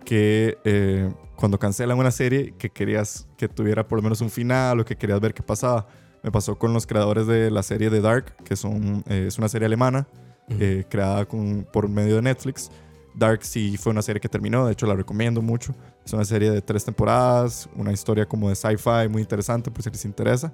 [0.06, 4.80] que eh, cuando cancelan una serie que querías que tuviera por lo menos un final
[4.80, 5.88] o que querías ver qué pasaba.
[6.24, 9.50] Me pasó con los creadores de la serie de Dark, que son, eh, es una
[9.50, 10.08] serie alemana
[10.50, 12.70] eh, creada con, por medio de Netflix.
[13.15, 15.74] Dark sí fue una serie que terminó, de hecho la recomiendo mucho.
[16.06, 19.89] Es una serie de tres temporadas, una historia como de sci-fi muy interesante por si
[19.89, 20.54] les interesa.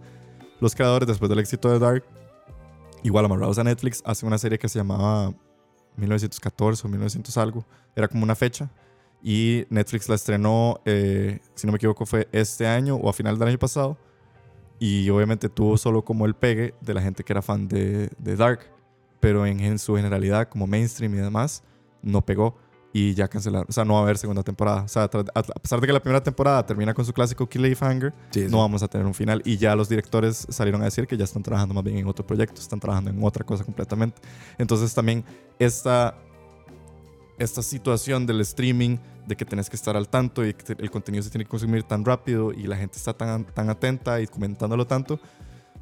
[0.60, 2.04] Los creadores, después del éxito de Dark,
[3.04, 5.34] igual amarrados a Netflix, hacen una serie que se llamaba
[5.98, 7.66] 1914 o 1900 algo.
[7.96, 8.70] Era como una fecha.
[9.22, 13.38] Y Netflix la estrenó, eh, si no me equivoco, fue este año o a final
[13.38, 13.98] del año pasado.
[14.80, 18.36] Y obviamente tuvo solo como el pegue de la gente que era fan de, de
[18.36, 18.60] Dark.
[19.20, 21.64] Pero en, en su generalidad, como mainstream y demás,
[22.02, 22.58] no pegó.
[22.94, 23.68] Y ya cancelaron.
[23.70, 24.84] O sea, no va a haber segunda temporada.
[24.84, 28.46] O sea, a pesar de que la primera temporada termina con su clásico Cliffhanger, Sí,
[28.46, 28.48] sí.
[28.50, 29.42] no vamos a tener un final.
[29.46, 32.26] Y ya los directores salieron a decir que ya están trabajando más bien en otro
[32.26, 34.20] proyecto, están trabajando en otra cosa completamente.
[34.58, 35.24] Entonces también
[35.60, 36.16] esta,
[37.38, 38.98] esta situación del streaming,
[39.28, 41.84] de que tenés que estar al tanto y que el contenido se tiene que consumir
[41.84, 45.20] tan rápido y la gente está tan, tan atenta y comentándolo tanto,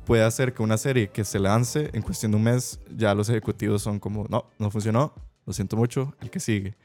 [0.06, 3.30] puede hacer que una serie que se lance en cuestión de un mes, ya los
[3.30, 5.14] ejecutivos son como, no, no funcionó,
[5.46, 6.76] lo siento mucho, el que sigue.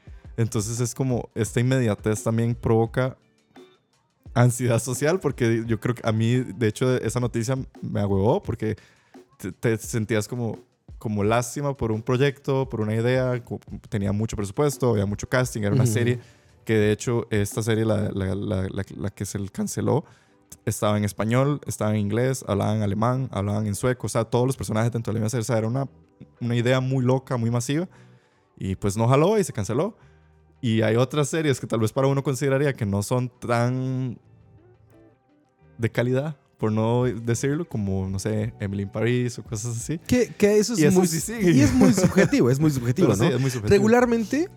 [0.41, 3.17] Entonces es como, esta inmediatez también provoca
[4.33, 8.75] ansiedad social porque yo creo que a mí, de hecho, esa noticia me agüevó porque
[9.37, 10.59] te, te sentías como,
[10.97, 13.43] como lástima por un proyecto, por una idea,
[13.89, 15.93] tenía mucho presupuesto, había mucho casting, era una Ujú.
[15.93, 16.19] serie
[16.65, 20.05] que de hecho esta serie, la, la, la, la, la que se canceló,
[20.65, 24.57] estaba en español, estaba en inglés, hablaban alemán, hablaban en sueco, o sea, todos los
[24.57, 25.87] personajes dentro de la misma serie, o sea, era una,
[26.39, 27.87] una idea muy loca, muy masiva,
[28.57, 29.97] y pues no jaló y se canceló.
[30.61, 34.19] Y hay otras series que tal vez para uno consideraría que no son tan
[35.77, 39.97] de calidad, por no decirlo, como, no sé, Emily in Paris o cosas así.
[40.05, 43.07] Que, que eso es Y eso muy, sí y es muy subjetivo, es muy subjetivo,
[43.09, 43.35] Pero sí, ¿no?
[43.35, 43.69] es muy subjetivo.
[43.75, 44.49] Regularmente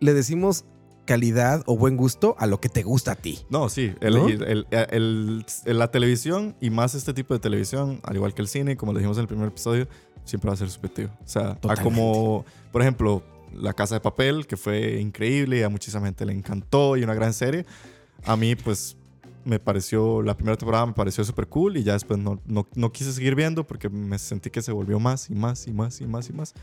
[0.00, 0.64] le decimos
[1.04, 3.38] calidad o buen gusto a lo que te gusta a ti.
[3.48, 4.28] No, sí, el- ¿No?
[4.28, 8.92] el- la televisión y más este tipo de televisión, al igual que el cine, como
[8.92, 9.86] le dijimos en el primer episodio,
[10.24, 11.10] siempre va a ser subjetivo.
[11.24, 13.22] O sea, a como, por ejemplo,
[13.54, 17.14] La Casa de Papel, que fue increíble y a muchísima gente le encantó y una
[17.14, 17.64] gran serie.
[18.24, 18.96] A mí, pues,
[19.44, 22.92] me pareció, la primera temporada me pareció súper cool y ya después no, no, no
[22.92, 26.06] quise seguir viendo porque me sentí que se volvió más y más y más y
[26.06, 26.54] más y más.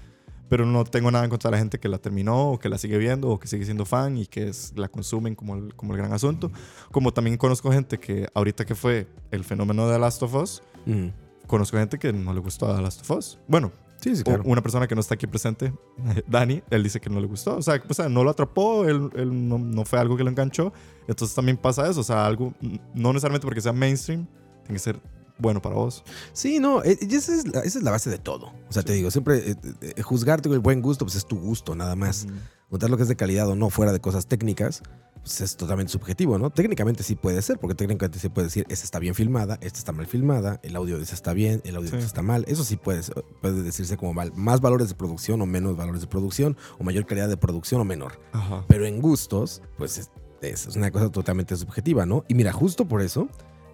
[0.47, 2.77] Pero no tengo nada en contra de la gente que la terminó o que la
[2.79, 5.93] sigue viendo o que sigue siendo fan y que es, la consumen como el, como
[5.93, 6.51] el gran asunto.
[6.91, 10.63] Como también conozco gente que ahorita que fue el fenómeno de The Last of Us,
[10.85, 11.09] Mm.
[11.45, 13.37] conozco gente que no le gustó The Last of Us.
[13.47, 14.43] Bueno, Sí, sí, claro.
[14.45, 15.73] una persona que no está aquí presente,
[16.27, 17.57] Dani, él dice que no le gustó.
[17.57, 20.29] O sea, o sea no lo atrapó, él, él no, no fue algo que lo
[20.29, 20.71] enganchó.
[21.07, 22.01] Entonces también pasa eso.
[22.01, 22.53] O sea, algo,
[22.93, 24.25] no necesariamente porque sea mainstream,
[24.63, 25.01] tiene que ser
[25.39, 26.03] bueno para vos.
[26.33, 28.53] Sí, no, eh, esa es, la, esa es la base de todo.
[28.69, 31.39] O sea, te digo, siempre eh, eh, juzgarte con el buen gusto, pues es tu
[31.39, 32.27] gusto, nada más.
[32.69, 34.83] Contar lo que es de calidad o no, fuera de cosas técnicas,
[35.21, 36.49] pues es totalmente subjetivo, ¿no?
[36.49, 39.91] Técnicamente sí puede ser, porque técnicamente se puede decir, esta está bien filmada, esta está
[39.91, 41.97] mal filmada, el audio de esta está bien, el audio de Sí.
[41.97, 42.45] esta está mal.
[42.47, 44.31] Eso sí puede, ser- puede decirse como mal.
[44.35, 47.85] Más valores de producción o menos valores de producción, o mayor calidad de producción o
[47.85, 48.19] menor.
[48.31, 48.65] Ajá.
[48.67, 50.09] Pero en gustos, pues
[50.41, 52.23] es, una cosa totalmente subjetiva, ¿no?
[52.27, 53.27] Y mira, justo por eso,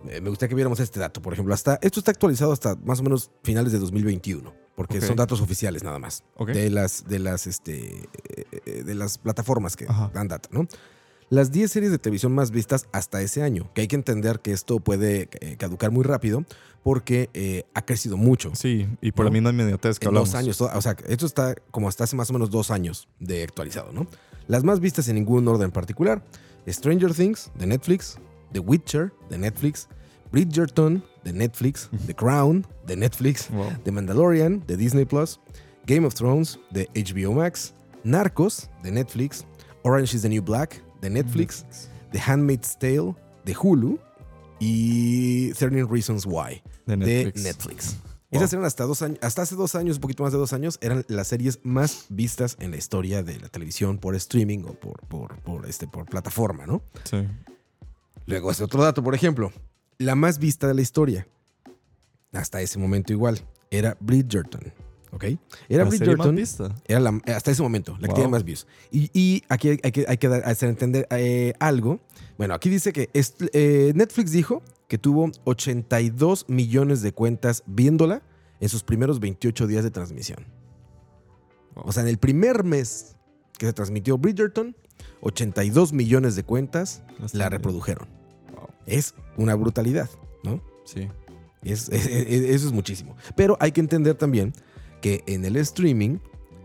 [0.10, 1.54] eh, me gustaría que viéramos este dato, por ejemplo.
[1.54, 5.84] Hasta, esto está actualizado hasta más o menos finales de 2021, porque son datos oficiales
[5.84, 6.24] nada más.
[6.36, 6.50] Ok.
[6.50, 7.98] De las, de las, este,
[8.30, 10.10] eh, eh, de las plataformas que Ajá.
[10.14, 10.68] dan data, ¿no?
[11.30, 14.52] Las 10 series de televisión más vistas hasta ese año, que hay que entender que
[14.52, 16.46] esto puede eh, caducar muy rápido
[16.84, 18.52] porque eh, ha crecido mucho.
[18.54, 19.30] Sí, y por ¿No?
[19.32, 20.30] la misma inmediatez que En hablamos.
[20.32, 20.62] dos años.
[20.62, 24.06] O sea, esto está como hasta hace más o menos dos años de actualizado, ¿no?
[24.48, 26.24] Las más vistas en ningún orden particular.
[26.68, 28.18] Stranger Things, de Netflix.
[28.54, 29.88] The Witcher, de Netflix.
[30.32, 31.90] Bridgerton, de Netflix.
[32.06, 33.50] The Crown, de Netflix.
[33.50, 33.72] Wow.
[33.84, 35.40] The Mandalorian, de Disney Plus.
[35.88, 37.74] Game of Thrones, de HBO Max.
[38.04, 39.44] Narcos, de Netflix.
[39.84, 41.66] Orange is the New Black, de Netflix.
[42.12, 43.16] The Handmaid's Tale,
[43.46, 44.00] de Hulu.
[44.60, 47.44] Y 13 Reasons Why, De de Netflix.
[47.44, 47.96] Netflix.
[48.32, 48.40] Wow.
[48.40, 50.78] Esas eran hasta dos años, hasta hace dos años, un poquito más de dos años,
[50.82, 55.06] eran las series más vistas en la historia de la televisión por streaming o por,
[55.08, 56.82] por, por, este, por plataforma, ¿no?
[57.04, 57.28] Sí.
[58.26, 59.52] Luego, este otro dato, por ejemplo,
[60.00, 61.28] la más vista de la historia,
[62.34, 63.40] hasta ese momento igual,
[63.70, 64.74] era Bridgerton,
[65.16, 65.24] ¿ok?
[65.24, 66.76] Era La serie más Bridgerton, vista.
[66.88, 68.68] era la- hasta ese momento, la que tiene más views.
[68.92, 72.00] Y, y aquí hay, hay que, hay que hacer entender eh, algo.
[72.38, 78.22] Bueno, aquí dice que eh, Netflix dijo que tuvo 82 millones de cuentas viéndola
[78.60, 80.46] en sus primeros 28 días de transmisión.
[81.76, 81.86] Wow.
[81.88, 83.16] O sea, en el primer mes
[83.58, 84.76] que se transmitió Bridgerton,
[85.22, 88.08] 82 millones de cuentas la reprodujeron.
[88.56, 88.68] Wow.
[88.86, 90.10] Es una brutalidad,
[90.44, 90.62] ¿no?
[90.86, 91.10] Sí.
[91.64, 93.16] Es- es- es- eso es muchísimo.
[93.36, 94.54] Pero hay que entender también
[95.06, 96.18] que en el streaming,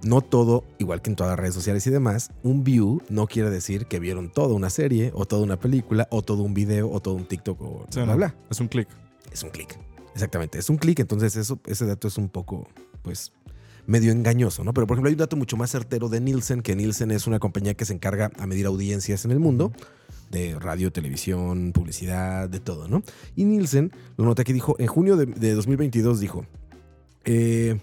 [0.03, 3.51] no todo, igual que en todas las redes sociales y demás, un view no quiere
[3.51, 7.01] decir que vieron toda una serie, o toda una película, o todo un video, o
[7.01, 8.35] todo un TikTok, o Sí, bla, no, bla.
[8.51, 8.89] Es un clic.
[9.31, 9.79] Es un clic.
[10.15, 11.01] Exactamente, es un clic.
[11.01, 12.67] Entonces, eso, ese dato es un poco,
[13.03, 13.35] pues,
[13.87, 14.73] medio engañoso, ¿no?
[14.73, 17.41] Pero, por ejemplo, hay un dato mucho más certero de Nielsen, que Nielsen es una
[17.41, 19.71] compañía que se encarga a medir audiencias en el mundo,
[20.31, 23.03] de radio, televisión, publicidad, de todo, ¿no?
[23.37, 26.47] Y Nielsen, lo noté que dijo, en junio de, de 2022 dijo,
[27.27, 27.79] eh,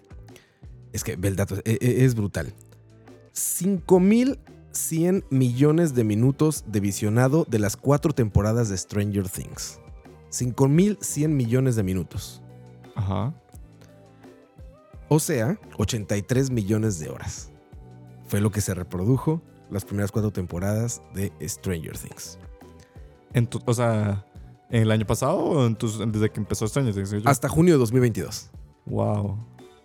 [0.98, 2.54] es que ve el dato, e- e- es brutal.
[3.34, 9.80] 5.100 millones de minutos de visionado de las cuatro temporadas de Stranger Things.
[10.30, 12.42] 5.100 millones de minutos.
[12.96, 13.34] Ajá.
[15.10, 17.50] O sea, 83 millones de horas.
[18.28, 22.38] Fue lo que se reprodujo las primeras cuatro temporadas de Stranger Things.
[23.34, 24.26] En tu- o sea,
[24.70, 27.14] ¿en el año pasado o en tus- desde que empezó Stranger Things?
[27.26, 28.50] Hasta junio de 2022.
[28.86, 29.38] Wow.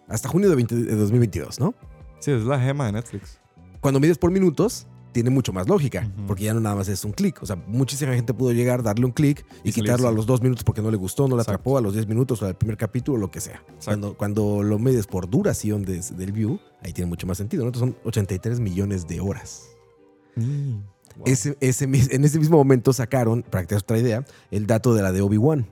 [0.08, 1.74] Hasta junio de, 20 de 2022, ¿no?
[2.20, 3.40] Sí, es la gema de Netflix.
[3.80, 7.12] Cuando mides por minutos, tiene mucho más lógica, porque ya no nada más es un
[7.12, 7.42] clic.
[7.42, 10.40] O sea, muchísima gente pudo llegar, darle un clic y, Y quitarlo a los dos
[10.40, 11.52] minutos porque no le gustó, no le Exacto.
[11.60, 13.62] atrapó, a los 10 minutos o al primer capítulo, lo que sea.
[13.84, 17.64] Cuando, cuando lo mides por duración de- del view, ahí tiene mucho más sentido.
[17.64, 17.68] ¿no?
[17.68, 19.64] Entonces son 83 millones de horas.
[20.36, 20.76] Mm.
[21.16, 21.24] Wow.
[21.26, 24.94] Ese, ese, mis- en ese mismo momento sacaron, para que te otra idea, el dato
[24.94, 25.66] de la de Obi-Wan,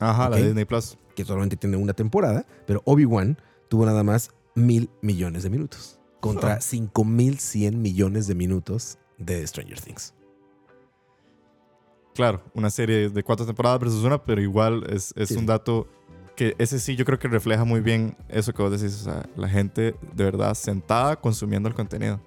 [0.00, 0.96] Ajá, la de Disney Plus.
[1.18, 6.54] Que solamente tiene una temporada, pero Obi-Wan tuvo nada más mil millones de minutos contra
[6.54, 6.60] Ah.
[6.60, 10.14] 5100 millones de minutos de Stranger Things.
[12.14, 15.88] Claro, una serie de cuatro temporadas versus una, pero igual es, es Sí, un dato
[16.36, 18.94] que ese sí yo creo que refleja muy bien eso que vos decís.
[19.00, 22.20] O sea, la gente de verdad sentada consumiendo el contenido.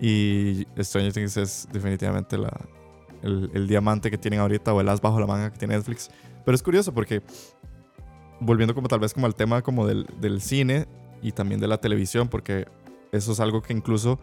[0.00, 2.56] Y Stranger Things es definitivamente la,
[3.22, 6.08] el, el diamante que tienen ahorita o el as bajo la manga que tiene Netflix.
[6.44, 7.22] Pero es curioso porque
[8.40, 10.86] volviendo como tal vez como al tema como del, del cine
[11.22, 12.66] y también de la televisión, porque
[13.12, 14.18] eso es algo que incluso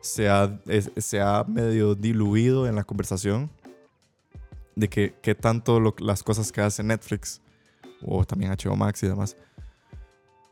[0.00, 3.50] se ha, es- se ha medio diluido en la conversación
[4.74, 7.40] de que, que tanto lo- las cosas que hace Netflix
[8.04, 9.36] o también HBO Max y demás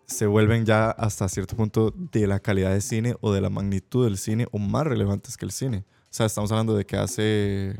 [0.06, 4.04] se vuelven ya hasta cierto punto de la calidad de cine o de la magnitud
[4.04, 5.84] del cine o más relevantes que el cine.
[6.04, 7.74] O sea, estamos hablando de que hace...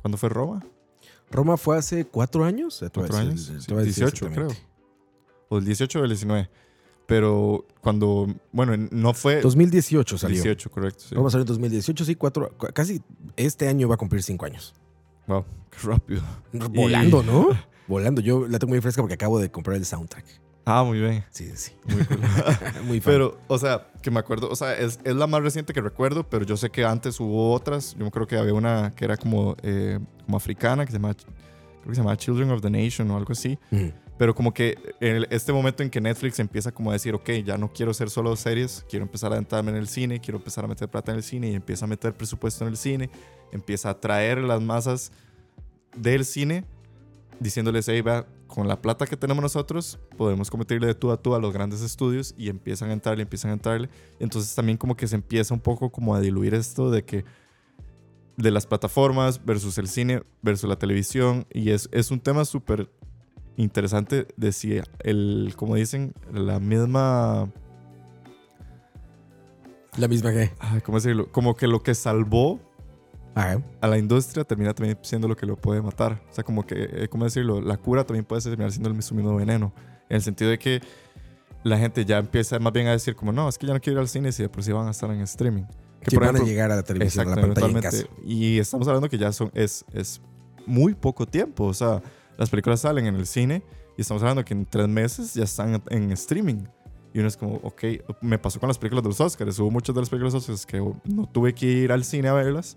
[0.00, 0.64] ¿Cuándo fue Roma?
[1.30, 2.82] Roma fue hace cuatro años.
[2.82, 3.48] A ¿Cuatro años?
[3.52, 4.48] decir 18 creo.
[5.48, 6.50] O el 18 o el 19.
[7.06, 8.26] Pero cuando...
[8.52, 9.40] Bueno, no fue...
[9.40, 10.34] 2018 salió.
[10.42, 11.04] 18, correcto.
[11.08, 11.14] sí.
[11.14, 13.00] Roma salió en 2018, sí, cuatro, cu- casi
[13.36, 14.74] este año va a cumplir cinco años.
[15.26, 16.22] Wow, qué rápido.
[16.52, 17.48] Volando, ¿no?
[17.86, 18.20] Volando.
[18.20, 20.26] Yo la tengo muy fresca porque acabo de comprar el soundtrack.
[20.70, 21.24] Ah, muy bien.
[21.30, 21.72] Sí, sí.
[21.86, 22.18] Muy cool.
[22.84, 23.12] muy fan.
[23.14, 26.28] Pero, o sea, que me acuerdo, o sea, es, es la más reciente que recuerdo,
[26.28, 27.96] pero yo sé que antes hubo otras.
[27.98, 31.86] Yo creo que había una que era como, eh, como africana, que se llama, creo
[31.86, 33.58] que se llamaba Children of the Nation o algo así.
[33.70, 33.86] Mm.
[34.18, 37.30] Pero como que en el- este momento en que Netflix empieza como a decir, ok,
[37.46, 40.64] ya no quiero ser solo series, quiero empezar a adentrarme en el cine, quiero empezar
[40.64, 43.08] a meter plata en el cine y empieza a meter presupuesto en el cine,
[43.52, 45.12] empieza a atraer las masas
[45.96, 46.64] del cine,
[47.40, 51.34] diciéndoles, hey, va, con la plata que tenemos nosotros, podemos competirle de tú a tú
[51.34, 53.88] a los grandes estudios y empiezan a entrarle, empiezan a entrarle.
[54.18, 57.24] Entonces también como que se empieza un poco como a diluir esto de que
[58.36, 61.46] de las plataformas versus el cine versus la televisión.
[61.52, 62.90] Y es, es un tema súper
[63.56, 67.52] interesante de si el, como dicen, la misma...
[69.98, 70.52] La misma que.
[70.60, 71.30] ay, ¿Cómo decirlo?
[71.32, 72.60] Como que lo que salvó
[73.38, 76.20] A la industria termina también siendo lo que lo puede matar.
[76.28, 77.60] O sea, como que, eh, ¿cómo decirlo?
[77.60, 79.72] La cura también puede terminar siendo el, su mismo veneno.
[80.08, 80.80] En el sentido de que
[81.62, 83.98] la gente ya empieza más bien a decir como, no, es que ya no quiero
[83.98, 85.64] ir al cine si de por sí van a estar en streaming.
[86.00, 88.04] Que que van a llegar a la televisión, a la Exacto, pantalla en casa.
[88.24, 90.20] Y estamos hablando que ya son, es, es
[90.66, 91.64] muy poco tiempo.
[91.64, 92.02] O sea,
[92.36, 93.62] las películas salen en el cine
[93.96, 96.64] y estamos hablando que en tres meses ya están en streaming.
[97.14, 97.84] Y uno es como, ok,
[98.20, 99.58] me pasó con las películas de los Oscars.
[99.58, 102.28] Hubo muchas de las películas de los Oscars que no tuve que ir al cine
[102.28, 102.76] a verlas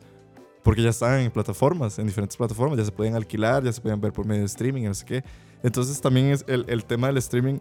[0.63, 2.77] porque ya estaban en plataformas, en diferentes plataformas.
[2.77, 5.23] Ya se podían alquilar, ya se podían ver por medio de streaming, no sé qué.
[5.63, 7.59] Entonces también es el, el tema del streaming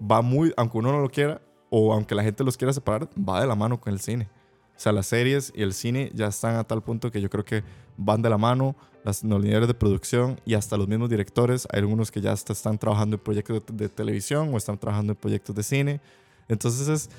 [0.00, 3.40] va muy, aunque uno no lo quiera o aunque la gente los quiera separar, va
[3.40, 4.28] de la mano con el cine.
[4.76, 7.44] O sea, las series y el cine ya están a tal punto que yo creo
[7.44, 7.62] que
[7.96, 11.68] van de la mano, las los líderes de producción y hasta los mismos directores.
[11.70, 15.18] Hay algunos que ya están trabajando en proyectos de, de televisión o están trabajando en
[15.18, 16.00] proyectos de cine.
[16.48, 17.10] Entonces es,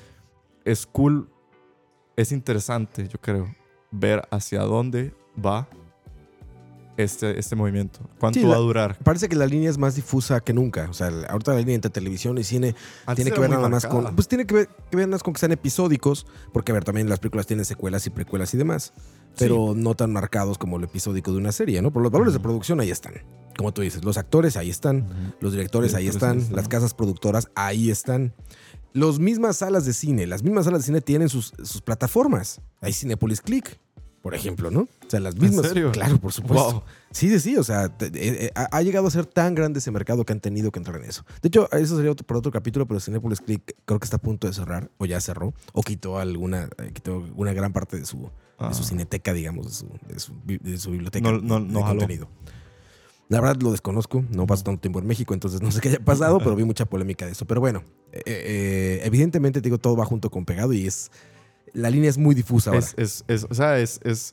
[0.64, 1.28] es cool,
[2.16, 3.54] es interesante, yo creo,
[3.90, 5.68] ver hacia dónde va
[6.96, 8.00] este, este movimiento.
[8.18, 8.96] ¿Cuánto Sí, va a durar?
[9.02, 10.88] Parece que la línea es más difusa que nunca.
[10.88, 13.86] O sea, ahorita la línea entre televisión y cine Antes tiene que ver nada más
[13.86, 14.14] con.
[14.14, 16.26] Pues tiene que ver, que ver más con que sean episódicos.
[16.52, 18.92] Porque, a ver, también las películas tienen secuelas y precuelas y demás.
[19.38, 21.90] Pero no tan marcados como el episódico de una serie, ¿no?
[21.90, 23.14] Por los valores de producción ahí están.
[23.58, 25.34] Como tú dices, los actores ahí están.
[25.40, 26.56] Los directores ahí Directores están, ahí están.
[26.56, 28.32] las casas productoras ahí están.
[28.96, 32.60] Las mismas salas de cine, las mismas salas de cine tienen sus, sus plataformas.
[32.80, 33.78] Hay Cinepolis Click,
[34.22, 34.80] por ejemplo, ¿no?
[34.80, 35.66] O sea, las mismas.
[35.68, 35.92] serio?
[35.92, 36.72] Claro, por supuesto.
[36.72, 36.82] Wow.
[37.12, 37.56] Sí, sí, sí.
[37.56, 40.40] O sea, te- eh, eh, ha, llegado a ser tan grande ese mercado que han
[40.40, 41.24] tenido que entrar en eso.
[41.42, 44.20] De hecho, eso sería otro, para otro capítulo, pero Cinepolis Click creo que está a
[44.20, 48.06] punto de cerrar, o ya cerró, o quitó alguna, eh, quitó una gran parte de
[48.06, 48.24] su, de
[48.74, 48.86] su Ah.
[48.86, 51.98] cineteca, digamos, de su, de su de su biblioteca No- no- de no jaló.
[52.00, 52.28] contenido.
[53.28, 55.98] La verdad lo desconozco, no paso tanto tiempo en México, entonces no sé qué haya
[56.04, 57.44] pasado, pero vi mucha polémica de eso.
[57.44, 61.10] Pero bueno, eh, eh, evidentemente, te digo, todo va junto con pegado y es.
[61.72, 62.86] La línea es muy difusa ahora.
[62.86, 64.32] Es, es, es- o sea, es, es-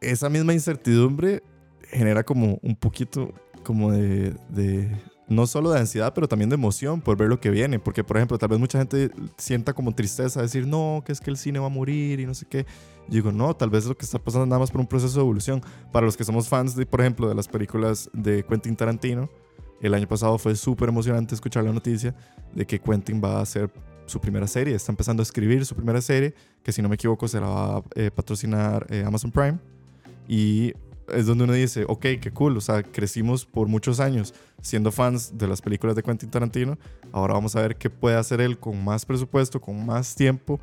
[0.00, 1.42] Esa misma incertidumbre
[1.90, 3.32] genera como un poquito
[3.62, 4.90] como de, de-
[5.28, 7.78] No solo de ansiedad, pero también de emoción por ver lo que viene.
[7.78, 11.30] Porque, por ejemplo, tal vez mucha gente sienta como tristeza decir, no, que es que
[11.30, 12.66] el cine va a morir y no sé qué.
[13.08, 15.62] Digo, no, tal vez lo que está pasando nada más por un proceso de evolución.
[15.92, 19.28] Para los que somos fans, de, por ejemplo, de las películas de Quentin Tarantino,
[19.80, 22.14] el año pasado fue súper emocionante escuchar la noticia
[22.54, 23.70] de que Quentin va a hacer
[24.06, 24.74] su primera serie.
[24.74, 27.76] Está empezando a escribir su primera serie, que si no me equivoco se la va
[27.78, 29.58] a eh, patrocinar eh, Amazon Prime.
[30.28, 30.72] Y
[31.08, 35.36] es donde uno dice, ok, qué cool, o sea, crecimos por muchos años siendo fans
[35.36, 36.78] de las películas de Quentin Tarantino.
[37.10, 40.60] Ahora vamos a ver qué puede hacer él con más presupuesto, con más tiempo,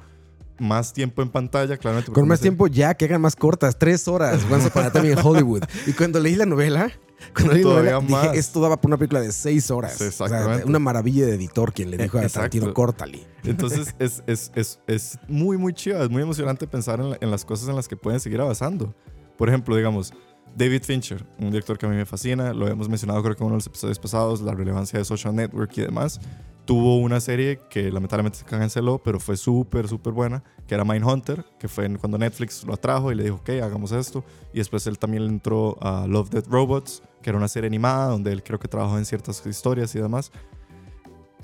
[0.60, 2.12] más tiempo en pantalla, claramente.
[2.12, 4.42] Con más no sé- tiempo ya, que hagan más cortas, tres horas.
[4.52, 5.64] Once Upon a Time in Hollywood.
[5.88, 6.92] Y cuando leí la novela,
[7.34, 10.00] cuando leí la novela, dije, esto daba por una película de seis horas.
[10.02, 12.28] O sea, una maravilla de editor quien le dijo a.
[12.28, 13.26] Tarantino, córtale.
[13.44, 17.32] Entonces es, es, es, es muy, muy chido, es muy emocionante pensar en, la- en
[17.32, 18.94] las cosas en las que pueden seguir avanzando.
[19.38, 20.14] Por ejemplo, digamos,
[20.56, 23.48] David Fincher, un director que a mí me fascina, lo hemos mencionado creo que en
[23.48, 26.20] uno de los episodios pasados, la relevancia de Social Network y demás.
[26.66, 31.44] Tuvo una serie que lamentablemente se canceló, pero fue súper, súper buena, que era Mindhunter,
[31.58, 34.24] que fue cuando Netflix lo atrajo y le dijo, ok, hagamos esto.
[34.54, 38.32] Y después él también entró a Love, Death, Robots, que era una serie animada donde
[38.32, 40.32] él creo que trabajó en ciertas historias y demás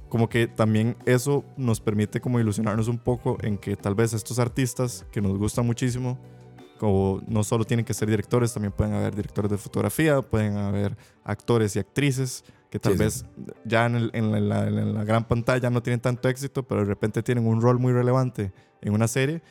[0.09, 4.39] como que también eso nos permite como ilusionarnos un poco en que tal vez estos
[4.39, 6.17] artistas que nos gustan muchísimo,
[6.79, 10.97] como no solo tienen que ser directores, también pueden haber directores de fotografía, pueden haber
[11.23, 13.03] actores y actrices que tal Sí, sí.
[13.03, 13.25] vez
[13.63, 16.87] ya en, el- en la- en la gran pantalla no tienen tanto éxito, pero de
[16.87, 19.41] repente tienen un rol muy relevante en una serie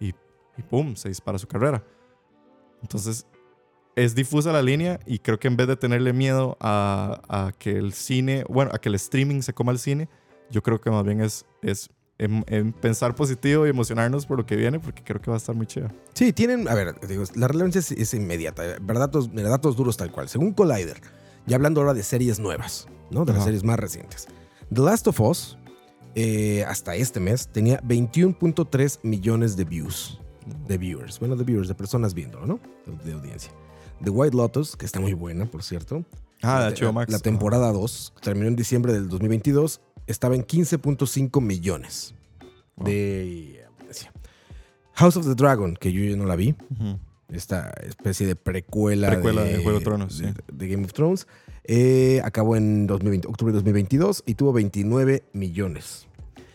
[0.00, 0.08] y,
[0.58, 0.94] y ¡pum!
[0.96, 1.82] se dispara su carrera.
[2.82, 3.26] Entonces,
[3.94, 7.72] es difusa la línea y creo que en vez de tenerle miedo a, a que
[7.78, 10.08] el cine, bueno, a que el streaming se coma el cine,
[10.50, 14.46] yo creo que más bien es, es en, en pensar positivo y emocionarnos por lo
[14.46, 15.88] que viene, porque creo que va a estar muy chido.
[16.14, 18.62] Sí, tienen, a ver, digo, la relevancia es, es inmediata.
[18.80, 19.02] ¿verdad?
[19.08, 20.28] Datos, mira, datos duros tal cual.
[20.28, 21.00] Según Collider,
[21.46, 23.24] ya hablando ahora de series nuevas, ¿no?
[23.24, 23.44] De las Ajá.
[23.46, 24.28] series más recientes.
[24.72, 25.58] The Last of Us,
[26.14, 30.20] eh, hasta este mes, tenía 21.3 millones de views.
[30.66, 31.18] De viewers.
[31.18, 32.60] Bueno, de viewers, de personas viéndolo, ¿no?
[32.86, 33.52] De, de audiencia.
[34.02, 36.04] The White Lotus, que está muy buena, por cierto.
[36.42, 37.10] Ah, La HBO Max.
[37.10, 39.80] La temporada 2 terminó en diciembre del 2022.
[40.06, 42.14] Estaba en 15.5 millones
[42.76, 43.64] de.
[44.94, 46.54] House of the Dragon, que yo ya no la vi.
[47.28, 50.34] Esta especie de precuela, Precuela de, de Juego de Tronos, de, sí.
[50.52, 51.26] de Game of Thrones.
[51.64, 56.06] eh, acabó en 2020 octubre de 2022 y tuvo 29 millones.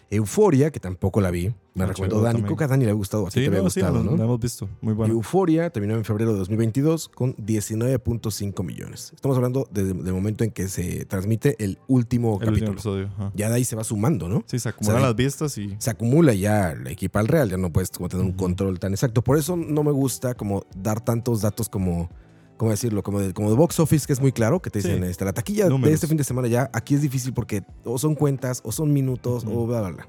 [0.10, 2.42] Euforia, que tampoco la vi, Me recomendó Dani.
[2.44, 3.28] Creo que a Dani le ha gustado.
[3.28, 4.18] A ti Sí, te no, sí, gustado, la- ¿no?
[4.18, 4.68] la hemos visto.
[4.82, 5.14] Muy bueno.
[5.14, 9.12] Euforia terminó en febrero de 2022 con 19.5 millones.
[9.16, 12.72] Estamos hablando desde el momento en que se transmite el último El último capítulo.
[12.74, 13.32] episodio.
[13.36, 14.44] Ya de ahí se va sumando, ¿no?
[14.48, 15.76] Sí, se acumulan O sea, las vistas y.
[15.80, 18.92] Se acumula ya la equipa al real, ya no puedes como tener un control tan
[18.92, 19.22] exacto.
[19.24, 22.10] Por eso no me gusta como dar tantos datos como,
[22.58, 23.02] ¿cómo decirlo?
[23.02, 24.90] Como de, como de box office, que es muy claro, que te Sí.
[24.90, 27.98] dicen, este, la taquilla de este fin de semana ya, aquí es difícil porque o
[27.98, 30.08] son cuentas, o son minutos, o bla, bla, bla.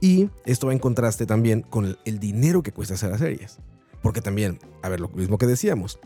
[0.00, 3.58] Y esto va en contraste también con el, el dinero que cuesta hacer las series.
[4.02, 5.98] Porque también, a ver, lo mismo que decíamos,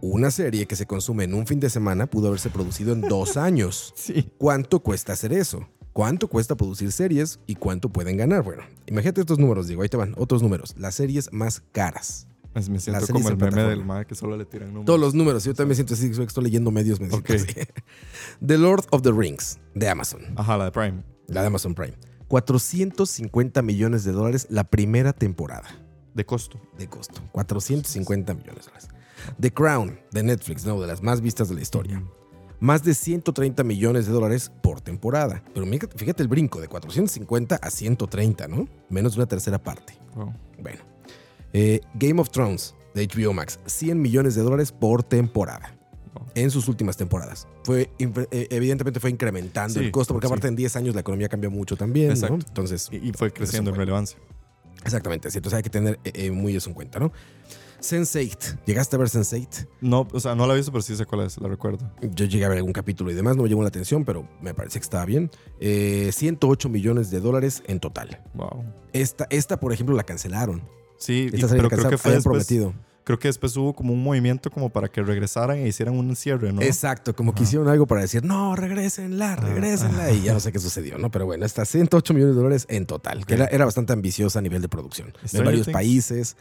[0.00, 3.36] una serie que se consume en un fin de semana pudo haberse producido en dos
[3.38, 3.92] años.
[3.96, 4.30] Sí.
[4.38, 5.66] ¿Cuánto cuesta hacer eso?
[5.92, 8.42] ¿Cuánto cuesta producir series y cuánto pueden ganar?
[8.42, 10.74] Bueno, imagínate estos números, digo, ahí te van, otros números.
[10.76, 12.26] Las series más caras.
[12.52, 14.86] Me me siento como el meme del mae que solo le tiran números.
[14.86, 17.40] Todos los números, yo también me siento así, que estoy leyendo medios, me siento Ok.
[17.40, 17.46] así.
[18.46, 21.02] The Lord of the Rings, de Amazon, Ajá, la de Prime.
[21.28, 21.94] la de Amazon Prime.
[22.28, 25.68] 450 millones de dólares la primera temporada
[26.14, 26.60] De costo.
[26.78, 27.22] de costo.
[27.32, 28.88] 450 millones de dólares.
[29.40, 32.02] The Crown, de Netflix, no, de las más vistas de la historia.
[32.60, 35.42] Más de 130 millones de dólares por temporada.
[35.54, 35.66] Pero
[35.96, 38.68] fíjate el brinco de 450 a 130, ¿no?
[38.88, 39.94] Menos de una tercera parte.
[40.14, 40.32] Wow.
[40.62, 40.80] Bueno.
[41.52, 45.76] Eh, Game of Thrones de HBO Max, 100 millones de dólares por temporada.
[46.34, 47.46] En sus últimas temporadas.
[47.64, 50.32] Fue, eh, evidentemente fue incrementando Sí, el costo, porque sí.
[50.32, 52.14] aparte en 10 años la economía cambió mucho también, ¿no?
[52.14, 52.44] Exacto.
[52.48, 54.18] Entonces, Y, y fue creciendo en relevancia.
[54.84, 55.38] exactamente, así.
[55.38, 57.12] Entonces hay que tener eh, eh, muy eso en cuenta, ¿no?
[57.80, 58.60] Sense8.
[58.64, 59.68] ¿Llegaste a ver Sense8?
[59.82, 61.90] No, o sea, no la he visto, pero sí sé cuál es, la recuerdo.
[62.00, 64.54] Yo llegué a ver algún capítulo y demás, no me llamó la atención, pero me
[64.54, 65.30] parece que estaba bien.
[65.60, 68.22] Eh, 108 millones de dólares en total.
[68.34, 68.64] Wow.
[68.94, 70.62] Esta, esta, por ejemplo, la cancelaron.
[70.96, 72.72] Sí, y- Esta serie pero creo que fue después, prometido.
[73.04, 76.52] Creo que después hubo como un movimiento como para que regresaran e hicieran un cierre,
[76.52, 76.62] ¿no?
[76.62, 80.04] Exacto, como que hicieron algo para decir, no, regrésenla, regrésenla.
[80.04, 80.12] ajá.
[80.12, 81.10] Y ya no sé qué sucedió, ¿no?
[81.10, 84.42] Pero bueno, está 108 millones de dólares en total, que era, era bastante ambiciosa a
[84.42, 85.12] nivel de producción.
[85.32, 85.72] En varios Things.
[85.74, 86.36] países.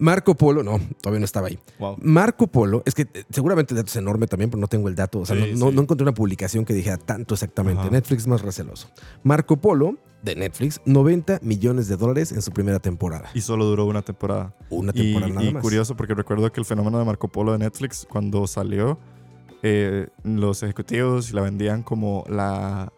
[0.00, 1.58] Marco Polo, no, todavía no estaba ahí.
[1.78, 1.98] Wow.
[2.02, 4.94] Marco Polo, es que eh, seguramente el dato es enorme también, pero no tengo el
[4.96, 5.20] dato.
[5.20, 5.76] O sea, Sí, no, no- sí.
[5.76, 7.82] no encontré una publicación que dijera tanto exactamente.
[7.82, 7.90] Ajá.
[7.90, 8.88] Netflix más receloso.
[9.22, 13.30] Marco Polo, de Netflix, 90 millones de dólares en su primera temporada.
[13.34, 14.54] Y solo duró una temporada.
[14.68, 15.62] Una Y, temporada nada y más.
[15.62, 18.98] curioso porque recuerdo que el fenómeno de Marco Polo de Netflix, cuando salió,
[19.62, 22.92] eh, los ejecutivos la vendían como la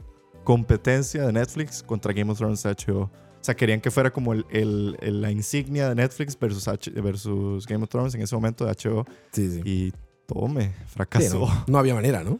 [0.45, 3.11] competencia de Netflix contra Game of Thrones HBO.
[3.43, 6.91] O sea, querían que fuera como el, el- el- la insignia de Netflix versus, H-
[6.93, 9.05] versus Game of Thrones en ese momento de HBO.
[9.33, 9.61] Sí, sí.
[9.65, 9.93] Y
[10.27, 11.41] tome, fracasó.
[11.41, 12.39] no, no había manera, ¿no?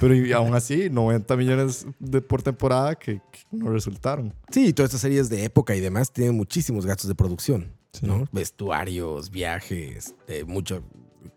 [0.00, 4.32] Pero y aún así, 90 millones de, por temporada que, que no resultaron.
[4.50, 8.06] Sí, todas estas series de época y demás tienen muchísimos gastos de producción, Sí.
[8.06, 8.28] ¿no?
[8.32, 10.82] Vestuarios, viajes, eh, muchos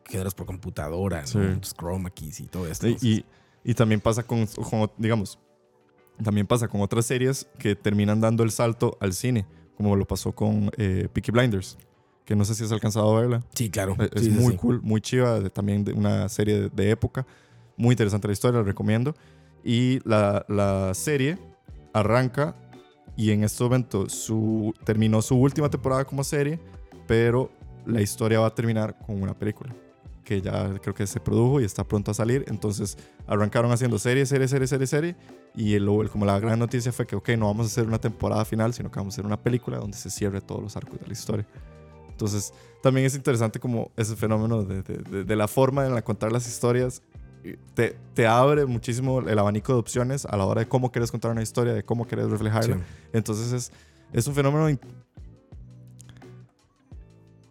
[0.05, 1.23] géneros por computadora.
[1.33, 2.87] Muchos chroma keys y todo esto.
[2.87, 3.23] Y,
[3.63, 5.39] y también pasa con, con, digamos,
[6.23, 9.45] también pasa con otras series que terminan dando el salto al cine,
[9.75, 11.77] como lo pasó con eh, Peaky Blinders,
[12.25, 13.43] que no sé si has alcanzado a verla.
[13.53, 13.95] sí, claro.
[13.99, 14.57] Eh, Es Sí, muy sí.
[14.57, 17.25] cool, muy chiva, también de una serie de, de época.
[17.77, 19.15] Muy interesante la historia, la recomiendo.
[19.63, 21.37] Y la, la serie
[21.93, 22.55] arranca
[23.17, 26.59] y en este momento su, terminó su última temporada como serie,
[27.07, 27.51] pero
[27.85, 29.73] la historia va a terminar con una película
[30.23, 32.45] que ya creo que se produjo y está pronto a salir.
[32.47, 32.97] Entonces
[33.27, 35.15] arrancaron haciendo serie, serie, serie, serie, serie.
[35.55, 38.45] Y el, como la gran noticia fue que, ok, no vamos a hacer una temporada
[38.45, 41.07] final, sino que vamos a hacer una película donde se cierre todos los arcos de
[41.07, 41.47] la historia.
[42.09, 42.53] Entonces
[42.83, 46.31] también es interesante como ese fenómeno de, de- de- de la forma en la contar
[46.31, 47.01] las historias
[47.43, 51.09] eh, te, te abre muchísimo el abanico de opciones a la hora de cómo quieres
[51.11, 52.75] contar una historia, de cómo quieres reflejarla.
[52.75, 52.81] Sí.
[53.13, 53.71] Entonces es,
[54.11, 54.69] es un fenómeno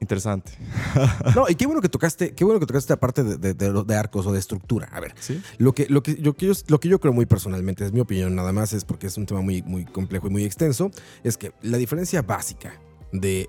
[0.09, 0.53] interesante.
[1.35, 3.85] No, y qué bueno que tocaste, qué bueno que tocaste esta parte de, de- de-
[3.85, 4.89] de arcos o de estructura.
[4.93, 5.41] A ver, ¿Sí?
[5.59, 6.33] lo que, lo, que, yo,
[6.69, 9.27] lo que yo creo muy personalmente, es mi opinión nada más, es porque es un
[9.27, 10.91] tema muy, muy complejo y muy extenso,
[11.23, 12.81] es que la diferencia básica
[13.13, 13.49] de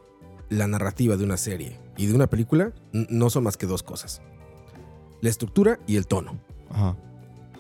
[0.50, 4.22] la narrativa de una serie y de una película no son más que dos cosas.
[5.22, 6.40] La estructura y el tono.
[6.70, 6.96] Ajá.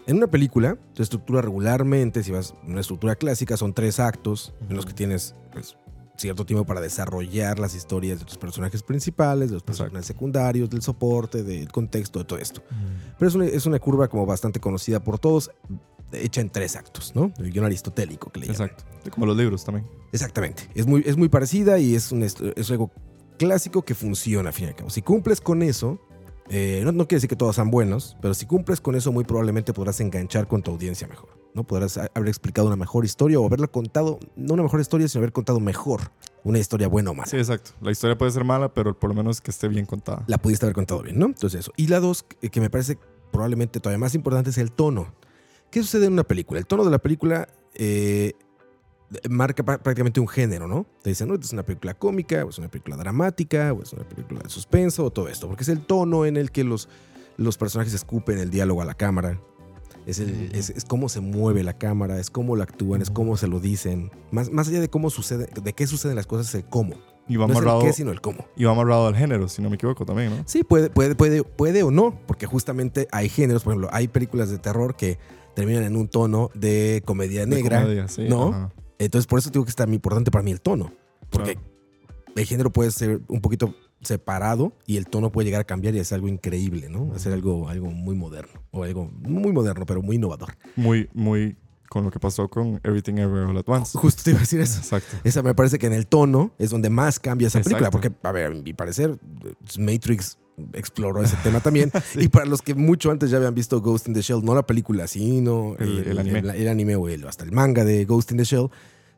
[0.07, 4.53] En una película, tu estructura regularmente, si vas a una estructura clásica, son tres actos
[4.69, 5.77] en los que tienes pues,
[6.20, 10.13] cierto tiempo para desarrollar las historias de tus personajes principales, de los personajes Exacto.
[10.13, 12.61] secundarios, del soporte, del contexto, de todo esto.
[13.17, 15.51] Pero es una, es una curva como bastante conocida por todos,
[16.11, 17.32] hecha en tres actos, ¿no?
[17.38, 18.70] El guion aristotélico que le llaman.
[18.70, 19.11] Exacto.
[19.11, 19.88] Como los libros también.
[20.11, 20.70] Exactamente.
[20.76, 22.91] Es muy, es muy parecida y es, un, es algo
[23.38, 24.89] clásico que funciona al fin y al cabo.
[24.89, 25.99] Si cumples con eso,
[26.49, 29.24] eh, no, no quiere decir que todos sean buenos, pero si cumples con eso, muy
[29.24, 31.30] probablemente podrás enganchar con tu audiencia mejor.
[31.53, 31.63] ¿No?
[31.63, 35.33] Podrás haber explicado una mejor historia o haberla contado, no una mejor historia, sino haber
[35.33, 36.11] contado mejor
[36.43, 37.29] una historia buena o mala.
[37.29, 37.71] Sí, exacto.
[37.81, 40.23] La historia puede ser mala, pero por lo menos que esté bien contada.
[40.27, 41.27] La pudiste haber contado bien, ¿no?
[41.27, 41.71] Entonces eso.
[41.75, 42.97] Y la dos, que me parece
[43.31, 45.13] probablemente todavía más importante, es el tono.
[45.71, 46.59] ¿Qué sucede en una película?
[46.59, 48.33] El tono de la película eh,
[49.29, 50.85] marca prácticamente un género, ¿no?
[51.01, 54.07] Te dicen, no, es una película cómica, o es una película dramática, o es una
[54.07, 55.47] película de suspenso, o todo esto.
[55.47, 56.89] Porque es el tono en el que los,
[57.37, 59.39] los personajes escupen el diálogo a la cámara.
[60.10, 63.38] Es, el, es, es cómo se mueve la cámara, es cómo lo actúan, es cómo
[63.38, 64.12] se lo dicen.
[64.32, 66.95] Más, más allá de cómo sucede, de qué suceden las cosas, es el cómo.
[67.28, 68.45] Y va no es el amarrado, qué, sino el cómo.
[68.55, 70.43] y va amarrado al género, si no me equivoco también, ¿no?
[70.47, 74.49] Sí, puede, puede, puede, puede o no, porque justamente hay géneros, por ejemplo, hay películas
[74.49, 75.20] de terror que
[75.53, 77.84] terminan en un tono de comedia De negra.
[77.84, 78.47] comedia, sí, ¿no?
[78.49, 78.74] ajá.
[78.99, 80.91] Entonces, por eso digo que está muy importante para mí el tono.
[81.30, 81.57] Porque
[82.36, 85.99] el género puede ser un poquito separado y el tono puede llegar a cambiar y
[85.99, 87.13] hacer algo increíble, ¿no?
[87.13, 88.61] Hacer algo, algo muy moderno.
[88.71, 90.55] O algo muy moderno, pero muy innovador.
[90.75, 91.57] Muy, muy
[91.89, 93.97] con lo que pasó con Everything Everywhere All At Once.
[93.97, 94.77] Justo te iba a decir eso.
[94.79, 95.17] Exacto.
[95.23, 97.89] Esa me parece que en el tono es donde más cambia esa película.
[97.89, 99.17] Porque, a ver, a mi parecer,
[99.77, 100.37] Matrix
[100.73, 101.91] exploró ese tema también.
[102.15, 104.65] Y para los que mucho antes ya habían visto Ghost in the Shell, no la
[104.67, 106.39] película, sino El- el anime.
[106.39, 108.69] el, el anime o el- hasta el manga de Ghost in the Shell,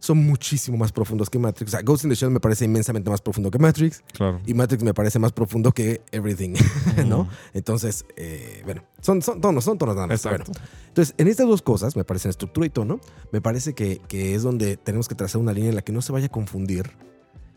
[0.02, 1.70] son muchísimo más profundos que Matrix.
[1.70, 4.04] O sea, Ghost in the Shell me parece inmensamente más profundo que Matrix.
[4.14, 4.42] Claro.
[4.48, 6.56] Y Matrix me parece más profundo que Everything,
[7.08, 7.22] ¿no?
[7.22, 7.30] Ujú.
[7.54, 10.24] Entonces, eh, bueno, son, son tonos, son tonos nada más.
[10.24, 10.44] Bueno,
[10.88, 13.00] entonces, en estas dos cosas, me parecen estructura y tono,
[13.32, 16.02] me parece que, que es donde tenemos que trazar una línea en la que no
[16.02, 16.92] se vaya a confundir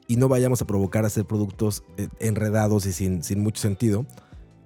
[0.06, 4.04] y no vayamos a provocar hacer productos eh, enredados y sin, sin mucho sentido.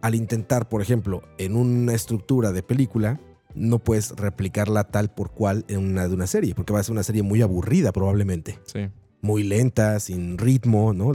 [0.01, 3.20] Al intentar, por ejemplo, en una estructura de película,
[3.55, 6.92] no puedes replicarla tal por cual en una de una serie, porque va a ser
[6.92, 8.88] una serie muy aburrida probablemente, Sí.
[9.20, 11.12] muy lenta, sin ritmo, ¿no?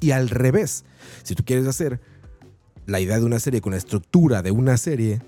[0.00, 0.84] Y al revés,
[1.24, 2.00] si tú quieres hacer
[2.86, 5.20] la idea de una serie con la estructura de una serie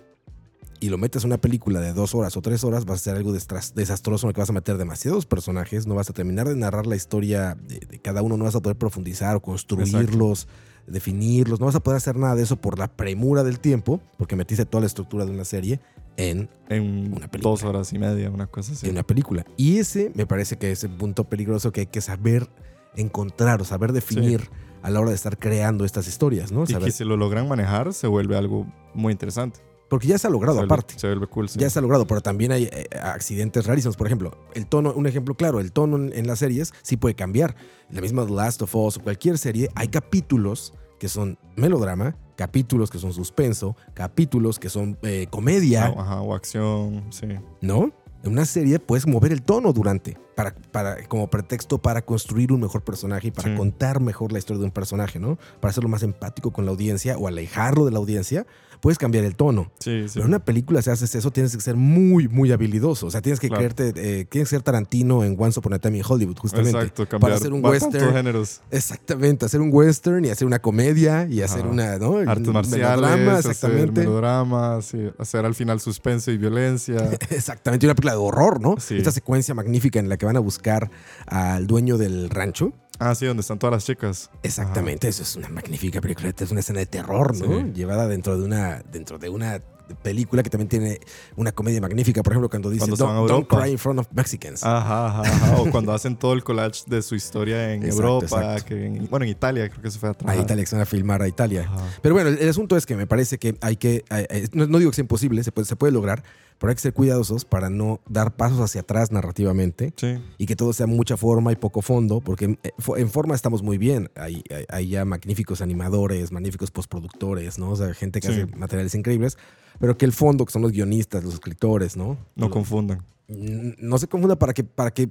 [0.78, 3.16] y lo metes en una película de dos horas o tres horas, vas a hacer
[3.16, 6.56] algo desastroso en el que vas a meter demasiados personajes, no vas a terminar de
[6.56, 10.48] narrar la historia de, de cada uno, no vas a poder profundizar o construirlos,
[10.86, 14.36] definirlos, no vas a poder hacer nada de eso por la premura del tiempo, porque
[14.36, 15.80] metiste toda la estructura de una serie
[16.16, 17.40] en En Una película.
[17.50, 18.86] dos horas y media, una cosa así.
[18.86, 19.44] en una película.
[19.56, 22.48] Y ese me parece que es el punto peligroso que hay que saber
[22.96, 24.48] encontrar o saber definir
[24.82, 26.64] a la hora de estar creando estas historias, ¿no?
[26.64, 29.60] y Saber- que si lo logran manejar, se vuelve algo muy interesante.
[29.88, 30.94] porque ya se ha logrado se vuelve, aparte.
[30.98, 31.48] Se vuelve cool.
[31.48, 31.58] sí.
[31.58, 33.96] Ya se ha logrado, pero también hay eh, accidentes rarísimos.
[33.96, 37.16] Por ejemplo, el tono, un ejemplo claro, el tono en, en las series sí puede
[37.16, 37.56] cambiar.
[37.90, 42.88] La misma The Last of Us o cualquier serie, hay capítulos que son melodrama, capítulos
[42.90, 45.92] que son suspenso, capítulos que son eh, comedia.
[45.94, 47.26] Ajá, o acción, sí.
[47.60, 47.92] ¿no?
[48.24, 52.60] En una serie puedes mover el tono durante, para, para, como pretexto para construir un
[52.62, 53.56] mejor personaje y para Sí.
[53.58, 55.36] contar mejor la historia de un personaje, ¿no?
[55.60, 58.46] Para hacerlo más empático con la audiencia o alejarlo de la audiencia,
[58.80, 59.70] puedes cambiar el tono.
[59.78, 60.12] Sí, sí.
[60.14, 63.06] Pero en una película, si haces eso, tienes que ser muy, muy habilidoso.
[63.06, 63.60] O sea, tienes que Claro.
[63.60, 63.88] creerte,
[64.20, 66.70] eh, tienes que ser Tarantino en Once Upon a Time in Hollywood, justamente.
[66.78, 68.12] Exacto, cambiar hacer un western.
[68.14, 68.60] géneros.
[68.70, 71.68] Exactamente, hacer un western y hacer una comedia y hacer Ajá.
[71.70, 72.16] una, ¿no?
[72.18, 76.96] Artes marciales, melodrama, hacer melodrama, sí, hacer al final suspenso y violencia.
[77.30, 78.76] Exactamente, una película de horror, ¿no?
[78.78, 78.96] Sí.
[78.96, 80.90] Esta secuencia magnífica en la que van a buscar
[81.26, 82.72] al dueño del rancho.
[83.00, 84.30] Ah, sí, donde están todas las chicas.
[84.42, 87.60] Exactamente, eso es una magnífica película, es una escena de terror, ¿no?
[87.60, 87.72] Sí.
[87.74, 89.60] Llevada dentro de una dentro de una
[90.02, 91.00] película que también tiene
[91.36, 93.62] una comedia magnífica, por ejemplo, cuando dice Cuando a don't, don't Europa".
[93.62, 94.64] cry in front of Mexicans.
[94.64, 95.56] Ajá, ajá, ajá.
[95.60, 98.64] O cuando hacen todo el collage de su historia en Exacto, Europa, exacto.
[98.68, 100.42] que en- bueno, en Italia, creo que se fue a a trabajar.
[100.44, 101.62] Italia, que se van a filmar a Italia.
[101.72, 101.84] Ajá.
[102.02, 104.78] Pero bueno, el, el asunto es que me parece que hay que, hay- no, no
[104.78, 106.22] digo que sea imposible, se puede, se puede lograr,
[106.58, 110.56] pero hay que ser cuidadosos para no dar pasos hacia atrás narrativamente Sí, y que
[110.56, 114.10] todo sea mucha forma y poco fondo, porque en, eh, en forma estamos muy bien.
[114.14, 117.70] Hay, hay- hay ya magníficos animadores, magníficos postproductores, ¿no?
[117.70, 118.32] O sea, gente que Sí.
[118.34, 119.38] hace materiales increíbles,
[119.80, 122.16] pero que el fondo, que son los guionistas, los escritores, ¿no?
[122.36, 123.02] no confundan.
[123.26, 125.08] n- no se confunda para que, para que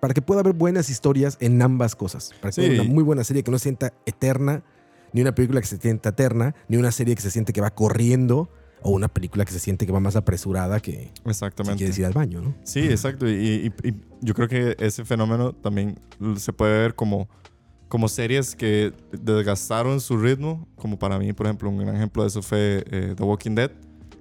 [0.00, 2.32] para que pueda haber buenas historias en ambas cosas.
[2.40, 2.60] Para que Sí.
[2.72, 4.64] haya una muy buena serie que no se sienta eterna,
[5.12, 7.70] ni una película que se sienta eterna, ni una serie que se siente que va
[7.72, 8.48] corriendo,
[8.82, 11.76] o una película que se siente que va más apresurada que si Exactamente.
[11.78, 12.52] quieres ir al baño, ¿no?
[12.64, 13.28] Sí, exacto.
[13.28, 16.00] Y, y- y yo creo que ese fenómeno también
[16.36, 17.28] se puede ver como,
[17.92, 20.66] como series que desgastaron su ritmo.
[20.76, 23.70] Como para mí, por ejemplo, un gran ejemplo de eso fue eh, The Walking Dead.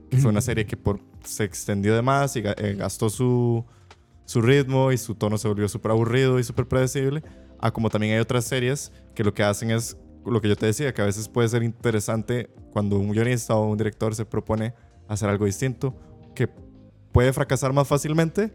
[0.10, 3.64] que Fue una serie que por, se extendió de más y eh, gastó su,
[4.26, 7.24] su ritmo y su tono se volvió súper aburrido y súper predecible.
[7.62, 9.96] Ah, como también hay otras series que lo que hacen es
[10.26, 13.72] lo que yo te decía, que a veces puede ser interesante cuando un guionista o
[13.72, 14.74] un director se propone
[15.08, 15.96] hacer algo distinto,
[16.36, 16.50] que
[17.14, 18.52] puede fracasar más fácilmente,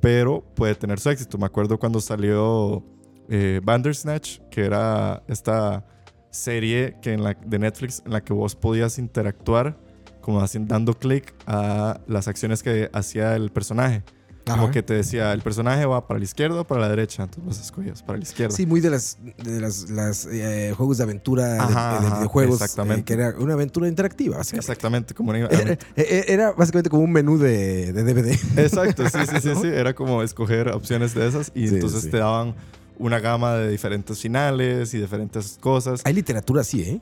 [0.00, 1.38] pero puede tener su éxito.
[1.38, 2.93] Me acuerdo cuando salió
[3.28, 5.84] eh, Bandersnatch, que era esta
[6.30, 9.78] serie que en la, de Netflix en la que vos podías interactuar
[10.20, 14.02] como haciendo, dando clic a las acciones que hacía el personaje.
[14.46, 17.22] Como que te decía, el personaje va para la izquierda o para la derecha.
[17.22, 18.54] Entonces los escogías para la izquierda.
[18.54, 22.56] Sí, muy de las, de las, las, eh, juegos de aventura de- Ajá, de, videojuegos.
[22.60, 23.00] exactamente.
[23.00, 24.70] eh, que era una aventura interactiva, básicamente.
[24.70, 25.46] Exactamente, como una...
[25.46, 28.32] Era, eh, era básicamente como un menú de, de DVD.
[28.58, 29.66] Exacto, sí, sí, sí, sí.
[29.72, 32.10] Era como escoger opciones de esas y Sí, entonces sí.
[32.10, 32.54] te daban
[32.98, 36.02] una gama de diferentes finales y diferentes cosas.
[36.04, 37.00] Hay literatura así, ¿eh?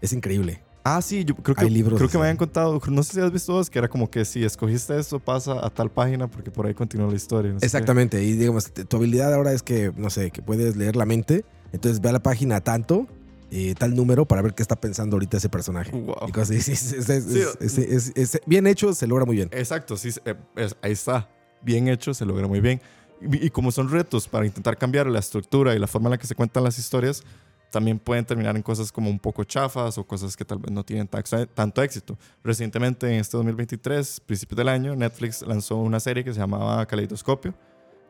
[0.00, 0.62] Es increíble.
[0.82, 3.20] Ah, sí, yo creo que, Hay libros creo que me habían contado, no sé si
[3.20, 6.66] has visto que era como que si escogiste esto pasa a tal página porque por
[6.66, 7.52] ahí continúa la historia.
[7.52, 7.66] no qué.
[7.66, 8.22] Exactamente.
[8.24, 11.44] Y digamos, tu habilidad ahora es que, no sé, que puedes leer la mente.
[11.72, 13.06] Entonces ve a la página tanto,
[13.50, 15.90] eh, tal número, para ver qué está pensando ahorita ese personaje.
[15.92, 16.28] Wow.
[16.28, 16.50] Y cosas
[17.60, 19.50] es- es- es- bien hecho, se logra muy bien.
[19.52, 20.34] Exacto, sí, eh,
[20.80, 21.28] ahí está.
[21.62, 22.80] Bien hecho, se logra muy bien.
[23.20, 26.18] Y, y como son retos para intentar cambiar la estructura y la forma en la
[26.18, 27.22] que se cuentan las historias,
[27.70, 30.82] también pueden terminar en cosas como un poco chafas o cosas que tal vez no
[30.84, 31.08] tienen
[31.54, 32.18] tanto éxito.
[32.42, 37.54] Recientemente, en este 2023, principios del año, Netflix lanzó una serie que se llamaba Caleidoscopio,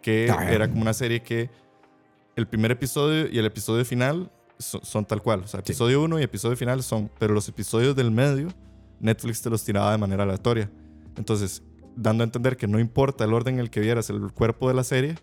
[0.00, 0.50] que Ah.
[0.50, 1.50] era como una serie que
[2.36, 5.40] el primer episodio y el episodio final so- son tal cual.
[5.40, 8.48] O sea, episodio 1 y episodio final son, pero los episodios del medio,
[8.98, 10.70] Netflix te los tiraba de manera aleatoria.
[11.16, 11.62] Entonces,
[11.96, 14.74] dando a entender que no importa el orden en el que vieras el cuerpo de
[14.74, 15.16] la serie,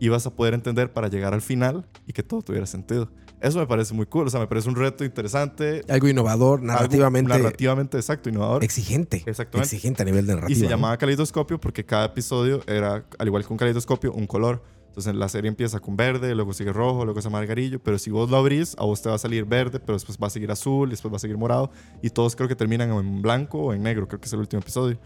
[0.00, 3.10] ibas a poder entender para llegar al final y que todo tuviera sentido.
[3.40, 5.82] Eso me parece muy cool, o sea, me parece un reto interesante.
[5.88, 8.62] Algo innovador, algo narrativamente narrativamente exacto, innovador.
[8.62, 9.22] exigente.
[9.26, 9.74] Exactamente.
[9.74, 10.56] Exigente a nivel de narrativa.
[10.56, 14.62] Y se llamaba caleidoscopio porque cada episodio era, al igual que un caleidoscopio, un color.
[14.88, 18.28] Entonces la serie empieza con verde, luego sigue rojo, luego es amarillo, pero si vos
[18.28, 20.90] lo abrís, a vos te va a salir verde, pero después va a seguir azul,
[20.90, 21.70] después va a seguir morado,
[22.02, 24.60] y todos creo que terminan en blanco o en negro, creo que es el último
[24.60, 24.98] episodio.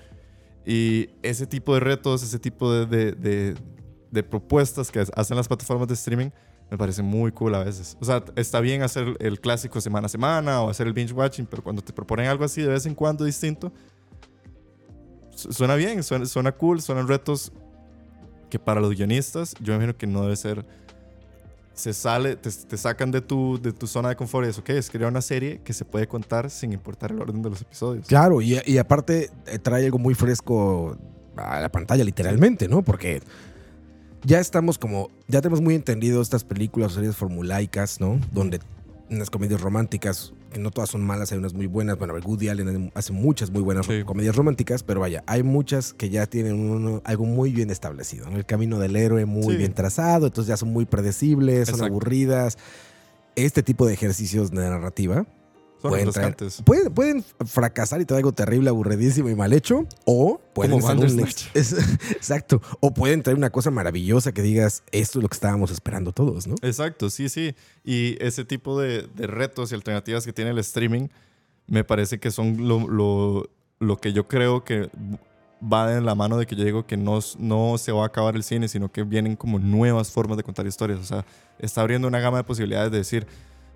[0.66, 3.54] Y ese tipo de retos, ese tipo de,
[4.10, 6.30] de, propuestas que hacen las plataformas de streaming,
[6.68, 7.96] me parece muy cool a veces.
[8.00, 11.46] O sea, está bien hacer el clásico semana a semana o hacer el binge watching,
[11.46, 13.72] pero cuando te proponen algo así de vez en cuando distinto,
[15.30, 17.52] su- suena bien, suena, cool, suenan retos
[18.50, 20.66] que para los guionistas yo imagino que no debe ser...
[21.76, 24.70] Se sale, te, te sacan de tu, de tu zona de confort y es, ok,
[24.70, 28.06] es crear una serie que se puede contar sin importar el orden de los episodios.
[28.06, 30.96] Claro, y, y aparte eh, trae algo muy fresco
[31.36, 32.82] a la pantalla, literalmente, ¿no?
[32.82, 33.20] Porque
[34.24, 38.18] ya estamos como, ya tenemos muy entendido estas películas series formulaicas, ¿no?
[38.32, 38.58] Donde
[39.10, 41.98] unas comedias románticas, que no todas son malas, hay unas muy buenas.
[41.98, 44.02] Bueno, Woody Allen hace muchas muy buenas Sí.
[44.04, 48.36] comedias románticas, pero vaya, hay muchas que ya tienen uno- algo muy bien establecido, ¿no?
[48.36, 49.56] El camino del héroe muy Sí.
[49.58, 52.58] bien trazado, entonces ya son muy predecibles, son aburridas.
[53.36, 55.26] Este tipo de ejercicios de narrativa
[55.82, 60.40] Son pueden, traer- pueden, pueden fracasar y traer algo terrible, aburridísimo y mal hecho, o
[60.54, 61.20] pueden ser un
[61.54, 61.72] ex- es-
[62.12, 66.12] exacto, o pueden traer una cosa maravillosa que digas, esto es lo que estábamos esperando
[66.12, 66.54] todos, ¿no?
[66.62, 67.54] Exacto, sí, sí.
[67.84, 71.08] Y ese tipo de, de retos y alternativas que tiene el streaming
[71.66, 74.88] me parece que son lo, lo- lo que yo creo que
[75.62, 78.36] va en la mano de que yo digo que no, no se va a acabar
[78.36, 80.98] el cine, sino que vienen como nuevas formas de contar historias.
[81.00, 81.24] O sea,
[81.58, 83.26] está abriendo una gama de posibilidades de decir,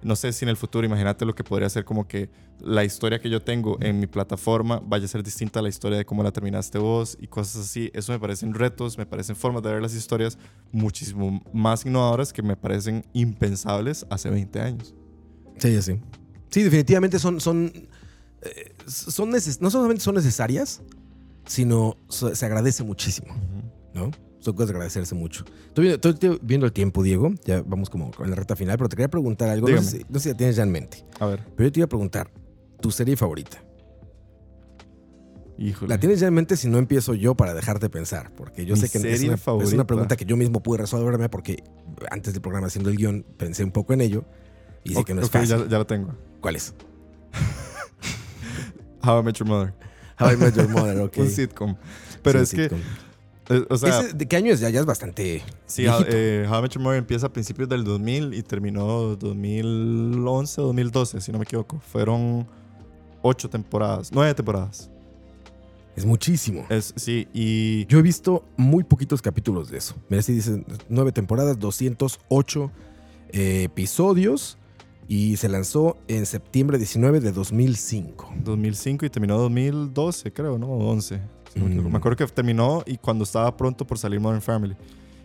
[0.02, 2.30] no sé si en el futuro, imagínate lo que podría ser como que
[2.60, 5.98] la historia que yo tengo en mi plataforma vaya a ser distinta a la historia
[5.98, 7.90] de cómo la terminaste vos y cosas así.
[7.94, 10.38] Eso me parecen retos, me parecen formas de ver las historias
[10.72, 14.94] muchísimo más innovadoras que me parecen impensables hace 20 años.
[15.58, 16.00] Sí, sí.
[16.50, 17.72] Sí, definitivamente son, son,
[18.42, 20.82] eh, son neces- no solamente son necesarias,
[21.46, 23.34] sino se agradece muchísimo,
[23.94, 24.10] ¿no?
[24.40, 25.44] Son cosas de agradecerse mucho.
[25.68, 28.88] Estoy viendo, estoy viendo el tiempo, Diego, ya vamos como con la recta final, pero
[28.88, 31.04] te quería preguntar algo, no sé, si- no sé si la tienes ya en mente,
[31.18, 32.30] A ver, pero yo te iba a preguntar,
[32.80, 33.62] ¿tu serie favorita?
[35.58, 35.90] híjole.
[35.90, 38.80] La tienes ya en mente si no empiezo yo para dejarte pensar, porque yo Mi
[38.80, 39.74] sé que es una, es favorita.
[39.74, 41.62] una pregunta que yo mismo pude resolverme porque
[42.10, 44.24] antes del programa haciendo el guion pensé un poco en ello
[44.84, 45.48] y sé que no es ok, fácil.
[45.58, 46.14] ya, ya la tengo.
[46.40, 46.72] ¿Cuál es?
[49.04, 49.74] How I Met Your Mother.
[50.18, 51.16] How I Met Your Mother, ok.
[51.18, 51.76] Un sitcom.
[52.22, 52.80] Pero Sí, es que, sitcom.
[53.68, 54.60] O sea, Ese, ¿De qué año es?
[54.60, 55.42] Ya, ya es bastante.
[55.66, 56.08] sí, viejito.
[56.08, 61.20] eh, How I Met Your Mother empieza a principios del 2000 y terminó 2011, 2012,
[61.20, 61.80] si no me equivoco.
[61.80, 62.46] Fueron
[63.22, 64.90] ocho temporadas, nueve temporadas.
[65.96, 66.64] Es muchísimo.
[66.70, 69.94] Es, sí, y Yo he visto muy poquitos capítulos de eso.
[70.08, 72.70] Mira, si dicen nueve temporadas, 208
[73.32, 74.56] eh, episodios
[75.08, 78.32] y se lanzó en septiembre 19 de 2005.
[78.44, 80.68] 2005 y terminó 2012, creo, ¿no?
[80.68, 81.20] O 11.
[81.54, 81.74] No me.
[81.74, 81.90] Mm.
[81.92, 84.76] Me acuerdo que terminó y cuando estaba pronto por salir Modern Family.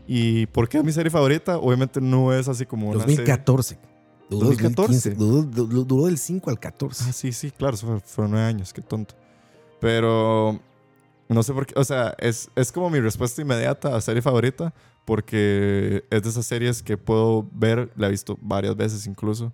[0.07, 1.57] ¿Y por qué es mi serie favorita?
[1.57, 3.79] Obviamente no es así como una serie- 2014.
[4.29, 5.09] Duró 2014.
[5.11, 7.05] 2015, Duró, duró- del 5 al 14.
[7.07, 9.15] Ah, sí, sí, claro, eso fue- fueron nueve años, qué tonto.
[9.79, 10.59] Pero
[11.29, 14.73] no sé por qué, o sea, es, es como mi respuesta inmediata a serie favorita,
[15.05, 19.53] porque es de esas series que puedo ver, la he visto varias veces incluso.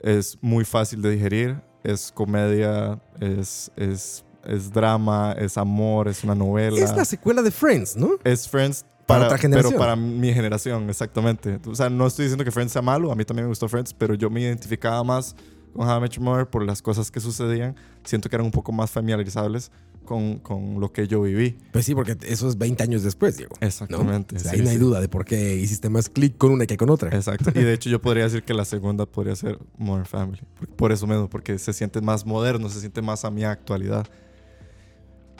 [0.00, 6.34] Es muy fácil de digerir, es comedia, es, es es drama, es amor, es una
[6.34, 6.78] novela.
[6.78, 8.10] Es la secuela de Friends, ¿no?
[8.24, 9.72] Es Friends Para para, otra generación.
[9.72, 11.60] Pero para mi generación, exactamente.
[11.66, 13.92] O sea, no estoy diciendo que Friends sea malo, a mí también me gustó Friends,
[13.94, 15.34] pero yo me identificaba más
[15.72, 17.76] con How I Met Your Mother por las cosas que sucedían.
[18.04, 19.70] Siento que eran un poco más familiarizables
[20.04, 21.58] con, con lo que yo viví.
[21.72, 23.54] Pues sí, porque eso es 20 años después, Diego.
[23.60, 23.66] ¿no?
[23.66, 24.36] Exactamente.
[24.36, 24.82] O sea, sí, ahí no hay sí.
[24.82, 27.10] duda de por qué hiciste más clic con una que con otra.
[27.14, 27.50] Exacto.
[27.54, 30.42] Y de hecho yo podría decir que la segunda podría ser Modern Family.
[30.58, 34.06] Por, por eso mismo, porque se siente más moderno, se siente más a mi actualidad.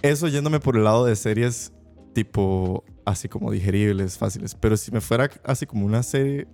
[0.02, 1.72] Eso yéndome por el lado de series
[2.12, 4.54] tipo así como digeribles, fáciles.
[4.54, 6.46] Pero si me fuera así como una serie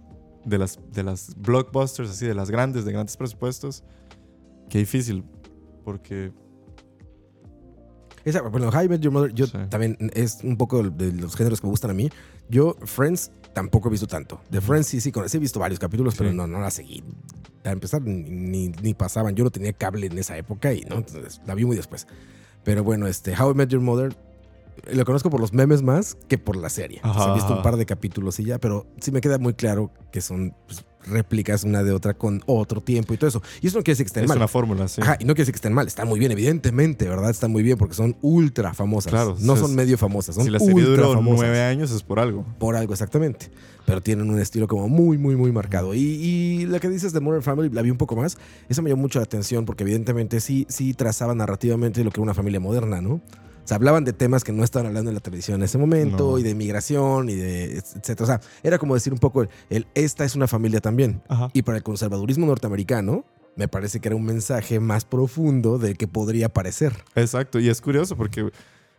[0.44, 3.84] de las, de las blockbusters, así de las grandes, de grandes presupuestos,
[4.70, 5.24] qué difícil.
[5.84, 6.32] Porque
[8.24, 9.56] Esa, bueno, How I Met Your Mother, yo Sí.
[9.70, 12.10] también es un poco de los géneros que me gustan a mí.
[12.50, 14.40] Yo, Friends, tampoco he visto tanto.
[14.50, 17.02] De Friends sí, sí, con- sí he visto varios capítulos, pero no, no la seguí.
[17.64, 19.34] A empezar, ni, ni- ni pasaban.
[19.34, 22.06] Yo no tenía cable en esa época y no, entonces la vi muy después.
[22.64, 24.14] Pero bueno, este, How I Met Your Mother,
[24.92, 27.00] lo conozco por los memes más que por la serie.
[27.04, 29.54] O sea, he visto un par de capítulos y ya, pero sí me queda muy
[29.54, 33.42] claro que son pues, réplicas una de otra con otro tiempo y todo eso.
[33.62, 34.38] Y eso no quiere decir que estén es mal.
[34.38, 35.00] una fórmula, sí.
[35.00, 37.30] Ajá, y no quiere decir que estén mal, están muy bien, evidentemente, ¿verdad?
[37.30, 39.10] Están muy bien porque son ultra famosas.
[39.10, 42.02] Claro, no es- son medio famosas, son si la serie ultra duró nueve años es
[42.02, 42.44] por algo.
[42.58, 43.50] Por algo, exactamente.
[43.86, 45.94] Pero tienen un estilo como muy, muy, muy marcado.
[45.94, 48.36] Y, y la que dices de Modern Family, la vi un poco más.
[48.68, 52.24] Eso me llamó mucho la atención porque evidentemente sí, sí trazaba narrativamente lo que era
[52.24, 53.22] una familia moderna, ¿no?
[53.68, 56.38] Sea, hablaban de temas que no estaban hablando en la televisión en ese momento, No.
[56.38, 58.22] y de migración, y de etcétera.
[58.24, 61.22] O sea, era como decir un poco el, el, esta es una familia también.
[61.28, 61.50] Ajá.
[61.52, 66.08] Y para el conservadurismo norteamericano, me parece que era un mensaje más profundo del que
[66.08, 67.04] podría parecer.
[67.14, 68.50] Exacto, y es curioso porque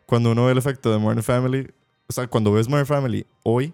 [0.06, 1.68] cuando uno ve el efecto de Modern Family,
[2.08, 3.74] o sea, cuando ves Modern Family hoy,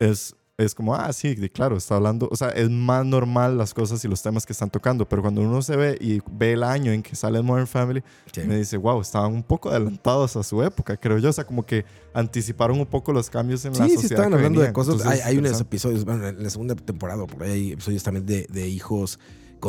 [0.00, 3.74] es, es como, ah, sí, de- claro, está hablando, o sea, es más normal las
[3.74, 6.62] cosas y los temas que están tocando, pero cuando uno se ve y ve el
[6.62, 8.02] año en que sale Modern Family,
[8.46, 11.66] me dice, wow, estaban un poco adelantados a su época, creo yo, o sea, como
[11.66, 14.00] que anticiparon un poco los cambios en la Sí, sociedad.
[14.00, 14.74] sí, estaban que hablando de venían.
[14.74, 14.94] cosas.
[14.94, 18.24] Entonces, Hay, hay unos episodios, bueno, en la segunda temporada, por ahí hay episodios también
[18.24, 19.18] de, de hijos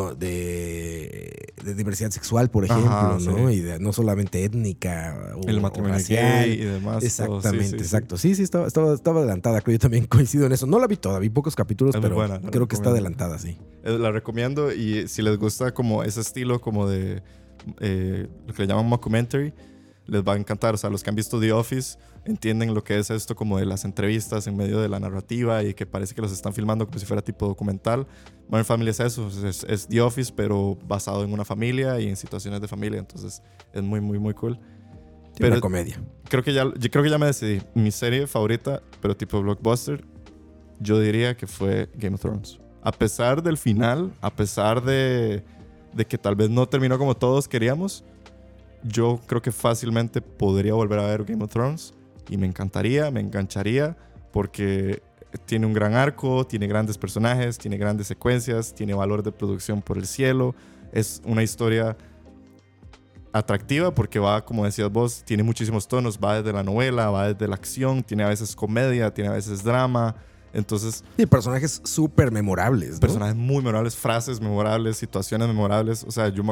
[0.04, 3.50] de, de diversidad sexual, por ejemplo, Ajá, ¿no?
[3.50, 3.56] sí.
[3.56, 6.44] Y de- no solamente étnica o, El matrimonio racial.
[6.46, 7.04] gay y demás.
[7.04, 7.84] Exactamente, sí, sí.
[7.84, 8.18] exacto.
[8.18, 9.62] Sí, sí, estaba, estaba, estaba adelantada.
[9.62, 10.66] Creo yo también coincido en eso.
[10.68, 13.58] No la vi toda, vi pocos capítulos, Es pero buena, creo que está adelantada, sí.
[13.84, 17.22] Eh, La recomiendo y si les gusta como ese estilo como de
[17.80, 19.54] eh, lo que le llaman mockumentary,
[20.08, 20.74] les va a encantar.
[20.76, 23.66] O sea, los que han visto The Office entienden lo que es esto como de
[23.66, 26.98] las entrevistas en medio de la narrativa y que parece que los están filmando como
[27.00, 28.08] si fuera tipo documental.
[28.50, 32.16] Modern Family es eso, es, es The Office pero basado en una familia y en
[32.16, 33.00] situaciones de familia.
[33.00, 33.42] Entonces
[33.74, 34.58] es muy, muy, muy cool.
[34.58, 36.02] Tiene Pero- una comedia.
[36.30, 37.62] Creo que, ya, yo creo que ya me decidí.
[37.76, 40.04] Mi serie favorita, pero tipo blockbuster,
[40.80, 42.60] yo diría que fue Game of Thrones.
[42.82, 45.44] A pesar del final, a pesar de,
[45.94, 48.04] de que tal vez no terminó como todos queríamos,
[48.88, 51.94] yo creo que fácilmente podría volver a ver Game of Thrones
[52.30, 53.98] y me encantaría, me engancharía,
[54.32, 55.02] porque
[55.46, 59.98] tiene un gran arco, tiene grandes personajes, tiene grandes secuencias, tiene valor de producción por
[59.98, 60.56] el cielo,
[60.92, 61.98] es una historia
[63.34, 67.48] atractiva porque va, como decías vos, tiene muchísimos tonos, va desde la novela, va desde
[67.48, 70.16] la acción, tiene a veces comedia, tiene a veces drama,
[70.54, 72.94] entonces Y personajes súper memorables.
[72.94, 73.00] ¿no?
[73.02, 76.44] personajes muy memorables, frases memorables, situaciones memorables, o sea, yo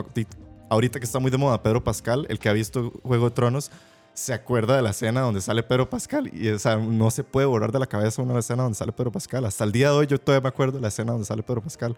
[0.69, 3.71] ahorita que está muy de moda Pedro Pascal, el que ha visto Juego de Tronos,
[4.13, 7.47] se acuerda de la escena donde sale Pedro Pascal y o sea, no se puede
[7.47, 9.43] borrar de la cabeza una escena donde sale Pedro Pascal.
[9.45, 11.61] Hasta el día de hoy yo todavía me acuerdo de la escena donde sale Pedro
[11.61, 11.95] Pascal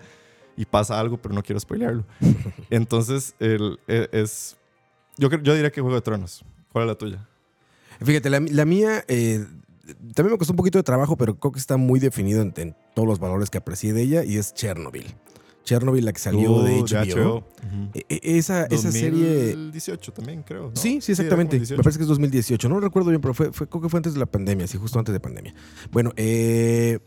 [0.55, 2.05] y pasa algo, pero no quiero spoilearlo.
[2.69, 4.55] Entonces, el- e- es...
[5.17, 6.43] Yo, yo diría que Juego de Tronos.
[6.71, 7.27] ¿Cuál es la tuya?
[8.01, 9.45] Fíjate, la, la mía eh,
[10.13, 12.75] también me costó un poquito de trabajo, pero creo que está muy definido en, en
[12.93, 15.05] todos los valores que aprecié de ella y es Chernobyl.
[15.65, 17.43] Chernobyl, la que salió de HBO.
[17.93, 20.69] E- e- esa, esa serie 2018 también, creo.
[20.69, 20.75] ¿no?
[20.75, 21.57] Sí, sí, exactamente.
[21.57, 21.77] como 18.
[21.77, 22.69] Me parece que es 2018.
[22.69, 24.97] No recuerdo bien, pero fue, fue- creo que fue antes de la pandemia, sí, justo
[24.99, 25.53] antes de pandemia.
[25.91, 26.99] Bueno, eh,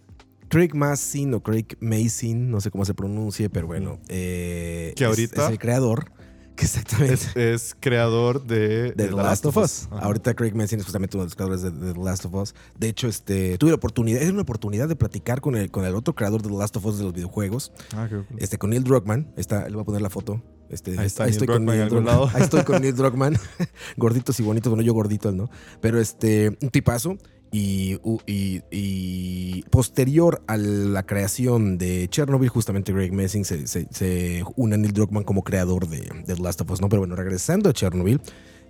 [0.49, 4.01] Craig Mazin o Craig Mason, no sé cómo se pronuncie, pero bueno.
[4.09, 6.11] eh, Que es- ahorita- Es, el creador.
[6.63, 7.15] Exactamente.
[7.15, 9.89] Es, es creador de, de The Last of Us.
[9.91, 10.05] Ajá.
[10.05, 12.55] Ahorita Craig Mazin es justamente uno de los creadores de, de The Last of Us.
[12.79, 15.95] De hecho, este, tuve la oportunidad, era una oportunidad de platicar con el, con el
[15.95, 18.39] otro creador de The Last of Us de los videojuegos, Ah, qué cool.
[18.39, 19.33] este, con Neil Druckmann.
[19.37, 20.43] Está, le voy a poner la foto.
[20.71, 22.05] Este, Ahí está Neil estoy con Druckmann Neil Druckmann.
[22.15, 22.31] lado.
[22.35, 23.39] Ahí estoy con Neil Druckmann.
[23.97, 25.49] Gorditos y bonitos, bueno, yo gordito, no.
[25.81, 27.17] Pero este, un tipazo.
[27.51, 33.87] Y, u- y- y posterior a la creación de Chernobyl, justamente Greg Messing se, se,
[33.91, 36.89] se une a Neil Druckmann como creador de, de The Last of Us, ¿no?
[36.91, 38.21] Pero bueno, regresando a Chernobyl,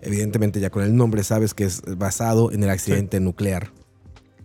[0.01, 3.73] evidentemente ya con el nombre sabes que es basado en el accidente nuclear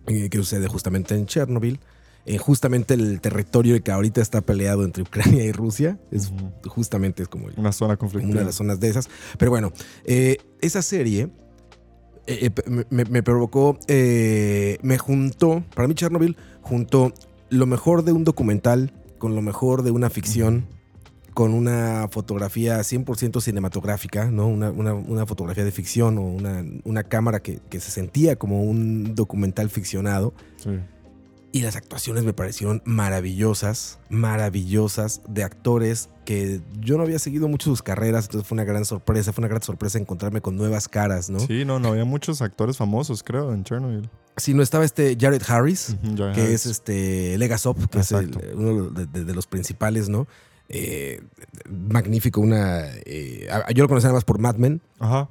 [0.08, 1.78] eh, que sucede justamente en Chernobyl.
[2.26, 6.00] en justamente el territorio que ahorita está peleado entre Ucrania y Rusia.
[6.10, 6.32] Es
[6.66, 8.32] justamente es como una zona conflictiva.
[8.32, 9.08] Una de las zonas de esas.
[9.38, 9.72] Pero bueno,
[10.04, 11.28] eh, esa serie
[12.26, 17.12] eh, eh, me, provocó, me juntó, para mí Chernobyl juntó
[17.50, 20.66] lo mejor de un documental con lo mejor de una ficción.
[21.34, 24.46] Con una fotografía 100% cinematográfica, ¿no?
[24.46, 26.22] Una, fotografía de ficción o
[26.84, 30.32] una, cámara que, que, se sentía como un documental ficcionado.
[30.58, 30.78] Sí
[31.54, 37.70] y las actuaciones me parecieron maravillosas, maravillosas, de actores que yo no había seguido mucho
[37.70, 41.30] sus carreras, entonces fue una gran sorpresa, fue una gran sorpresa encontrarme con nuevas caras,
[41.30, 41.38] ¿no?
[41.38, 44.10] Sí, no, no había muchos actores famosos, creo, en Chernobyl.
[44.36, 45.96] Sí, no estaba este Jared Harris,
[46.34, 50.26] que es este Legasov, que es uno de, los principales, ¿no?
[50.68, 51.20] Eh,
[51.68, 52.86] magnífico, una...
[53.04, 54.80] Eh, yo lo conocía nada más por Mad Men,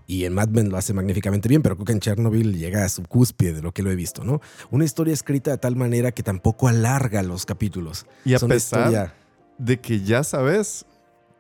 [0.07, 2.89] y en Mad Men lo hace magníficamente bien, pero creo que en Chernobyl llega a
[2.89, 4.41] su cúspide de lo que lo he visto, ¿no?
[4.71, 8.05] Una historia escrita de tal manera que tampoco alarga los capítulos.
[8.25, 9.13] Y a pesar
[9.57, 10.85] de que ya sabes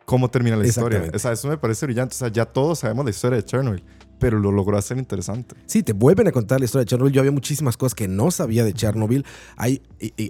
[0.05, 1.09] cómo termina la historia.
[1.13, 2.13] O sea, eso me parece brillante.
[2.13, 3.83] O sea, ya todos sabemos la historia de Chernobyl
[4.23, 5.53] pero lo logró hacer interesante.
[5.65, 7.11] Sí, te vuelven a contar la historia de Chernobyl.
[7.11, 9.25] Yo había muchísimas cosas que no sabía de Chernobyl.
[9.57, 9.81] Hay,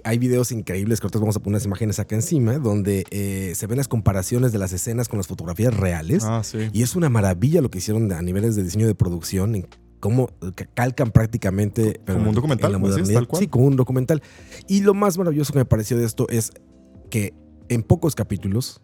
[0.02, 3.68] hay videos increíbles que ahorita vamos a poner unas imágenes acá encima, donde eh, se
[3.68, 6.24] ven las comparaciones de las escenas con las fotografías reales.
[6.24, 6.70] Ah, sí.
[6.72, 9.68] Y es una maravilla lo que hicieron a niveles de diseño de producción, en
[10.00, 10.28] cómo
[10.74, 12.00] calcan prácticamente...
[12.04, 13.22] Como un documental, la modernidad.
[13.38, 14.24] Sí, como un documental.
[14.66, 16.50] Y lo más maravilloso que me pareció de esto es
[17.10, 17.32] que
[17.68, 18.80] en pocos capítulos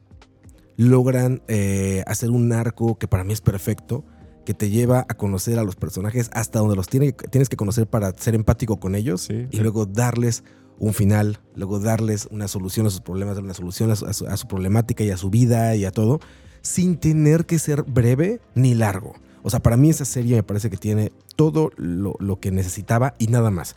[0.76, 4.04] logran eh, hacer un arco que para mí es perfecto
[4.44, 7.86] que te lleva a conocer a los personajes hasta donde los tiene, tienes que conocer
[7.86, 10.44] para ser empático con ellos y luego darles
[10.78, 15.10] un final, luego darles una solución a sus problemas, una solución a su, problemática y
[15.10, 16.20] a su vida y a todo,
[16.62, 19.14] sin tener que ser breve ni largo.
[19.42, 23.26] O sea, para mí esa serie me parece que tiene todo lo, que necesitaba y
[23.28, 23.76] nada más.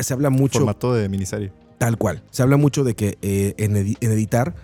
[0.00, 0.60] Se habla mucho...
[0.60, 1.52] Formato de miniserie.
[1.78, 2.22] Tal cual.
[2.30, 4.54] Se habla mucho de que eh, en, en editar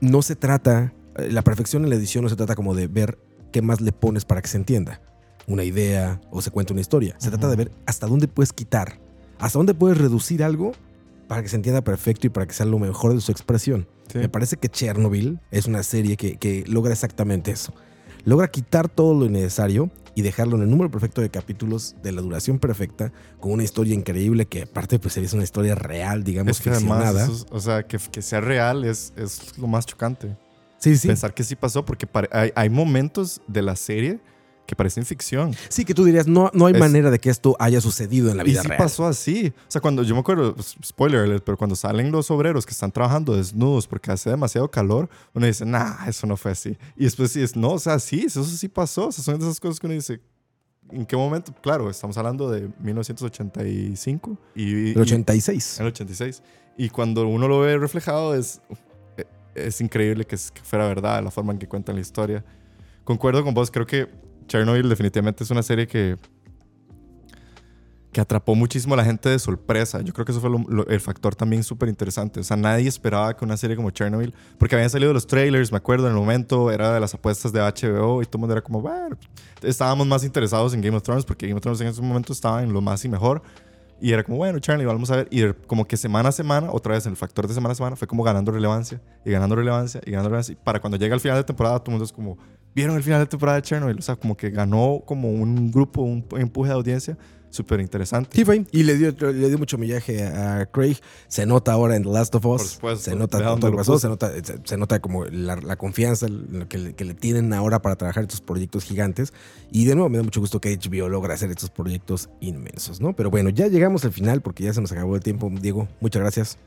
[0.00, 3.18] no se trata, eh, la perfección en la edición no se trata como de ver
[3.52, 5.00] qué más le pones para que se entienda.
[5.46, 7.14] Una idea o se cuenta una historia.
[7.18, 8.98] Se trata de ver hasta dónde puedes quitar,
[9.38, 10.72] hasta dónde puedes reducir algo
[11.28, 13.86] para que se entienda perfecto y para que sea lo mejor de su expresión.
[14.14, 17.72] Me parece que Chernobyl es una serie que, logra exactamente eso.
[18.24, 22.20] Logra quitar todo lo innecesario y dejarlo en el número perfecto de capítulos de la
[22.20, 26.62] duración perfecta, con una historia increíble que aparte pues es una historia real, digamos, es
[26.62, 27.28] ficcionada.
[27.50, 30.36] o sea, que, que, sea real es, es lo más chocante.
[30.82, 31.06] Sí, sí.
[31.06, 32.08] Pensar que sí pasó, porque
[32.56, 34.18] hay, momentos de la serie
[34.66, 35.54] que parecen ficción.
[35.68, 38.42] Sí, que tú dirías, no, no hay manera de que esto haya sucedido en la
[38.42, 38.78] vida y sí real.
[38.78, 39.52] pasó así.
[39.68, 42.90] O sea, cuando yo me acuerdo, pues, spoiler pero cuando salen los obreros que están
[42.90, 46.76] trabajando desnudos porque hace demasiado calor, uno dice, nah, eso no fue así.
[46.96, 49.06] Y después sí es, no, o sea, sí, eso sí pasó.
[49.06, 50.20] O sea, son de esas cosas que uno dice,
[50.90, 51.54] ¿En qué momento?
[51.62, 54.90] Claro, estamos hablando de 1985 y...
[54.90, 55.80] El 86.
[55.80, 56.42] El 86.
[56.76, 58.60] Y cuando uno lo ve reflejado es,
[59.54, 62.44] es increíble que, fuera verdad la forma en que cuentan la historia.
[63.04, 64.08] Concuerdo con vos, creo que
[64.46, 66.16] Chernobyl definitivamente es una serie que,
[68.12, 70.00] que atrapó muchísimo a la gente de sorpresa.
[70.02, 70.50] Yo creo que eso fue
[70.88, 72.40] el factor también súper interesante.
[72.40, 75.78] O sea, nadie esperaba que una serie como Chernobyl, porque habían salido los trailers, me
[75.78, 78.62] acuerdo, en el momento era de las apuestas de HBO y todo el mundo era
[78.62, 79.16] como, bueno,
[79.62, 82.62] estábamos más interesados en Game of Thrones porque Game of Thrones en ese momento estaba
[82.62, 83.42] en lo más y mejor.
[84.02, 85.28] Y era como, bueno, Charlie, vamos a ver.
[85.30, 88.08] Y como que semana a semana, otra vez el factor de semana a semana, fue
[88.08, 90.54] como ganando relevancia y ganando relevancia y ganando relevancia.
[90.54, 92.36] Y para cuando llega el final de temporada, todo el mundo es como,
[92.74, 93.96] ¿vieron el final de temporada de Chernobyl?
[93.96, 97.16] O sea, como que ganó como un grupo, un empuje de audiencia
[97.52, 98.30] súper interesante.
[98.34, 98.64] Sí, fue.
[98.72, 100.96] Y le dio, le dio mucho millaje a Craig.
[101.28, 102.62] Se nota ahora en The Last of Us.
[102.62, 103.10] Por supuesto.
[103.10, 103.98] Se nota todo lo pasó.
[103.98, 104.32] Se nota,
[104.64, 106.26] se, nota como la, confianza
[106.68, 109.32] que le, que le, tienen ahora para trabajar estos proyectos gigantes.
[109.70, 113.14] Y de nuevo me da mucho gusto que HBO logra hacer estos proyectos inmensos, ¿no?
[113.14, 115.50] Pero bueno, ya llegamos al final porque ya se nos acabó el tiempo.
[115.60, 116.58] Diego, muchas gracias.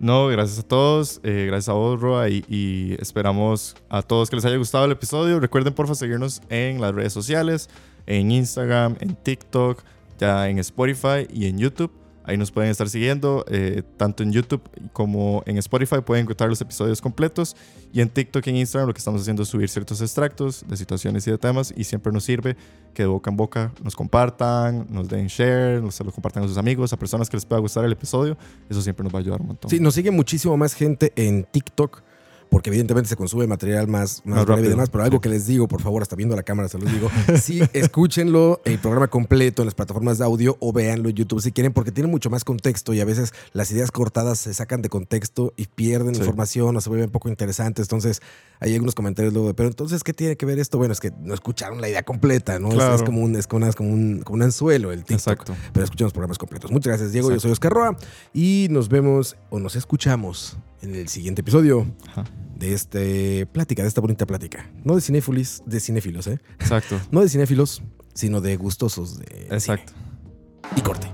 [0.00, 4.36] No, gracias a todos, eh, gracias a vos, Roa, y, y, esperamos a todos que
[4.36, 5.40] les haya gustado el episodio.
[5.40, 7.68] Recuerden, porfa, seguirnos en las redes sociales,
[8.06, 9.82] en Instagram, en TikTok,
[10.18, 11.92] ya en Spotify y en YouTube.
[12.24, 14.60] Ahí nos pueden estar siguiendo, eh, tanto en YouTube
[14.92, 17.56] como en Spotify pueden encontrar los episodios completos
[17.90, 20.76] y en TikTok y en Instagram lo que estamos haciendo es subir ciertos extractos de
[20.76, 22.54] situaciones y de temas y siempre nos sirve
[22.92, 26.58] que de boca en boca nos compartan, nos den share, se lo compartan a sus
[26.58, 28.36] amigos, a personas que les pueda gustar el episodio.
[28.68, 29.70] Eso siempre nos va a ayudar un montón.
[29.70, 32.02] Sí, nos sigue muchísimo más gente en TikTok
[32.50, 35.20] porque evidentemente se consume material más, más, Más breve y demás, pero algo sí.
[35.22, 37.10] que les digo, por favor, hasta viendo la cámara se los digo,
[37.42, 41.52] sí, escúchenlo, el programa completo en las plataformas de audio o véanlo en YouTube si
[41.52, 44.88] quieren, porque tiene mucho más contexto y a veces las ideas cortadas se sacan de
[44.88, 46.20] contexto y pierden Sí.
[46.20, 47.84] información o se vuelven poco interesantes.
[47.86, 48.20] Entonces,
[48.60, 50.78] hay algunos comentarios luego de, pero entonces, ¿qué tiene que ver esto?
[50.78, 52.68] Bueno, es que no escucharon la idea completa, ¿no?
[52.68, 53.04] Es- Es, Claro.
[53.04, 55.14] como un, es como, una- como un, como un anzuelo el TikTok.
[55.18, 55.56] Exacto.
[55.72, 56.70] Pero escuchen los programas completos.
[56.70, 57.30] Muchas gracias, Diego.
[57.30, 57.96] Yo soy Oscar Roa
[58.32, 62.24] y nos vemos o nos escuchamos en el siguiente episodio Ajá.
[62.56, 64.70] de este plática, de esta bonita plática.
[64.84, 66.38] No de cinéfilis, de cinéfilos, ¿eh?
[66.60, 67.00] Exacto.
[67.10, 67.82] No de cinéfilos,
[68.14, 69.92] sino de gustosos de Exacto.
[69.92, 70.76] cine.
[70.76, 71.08] Y corte.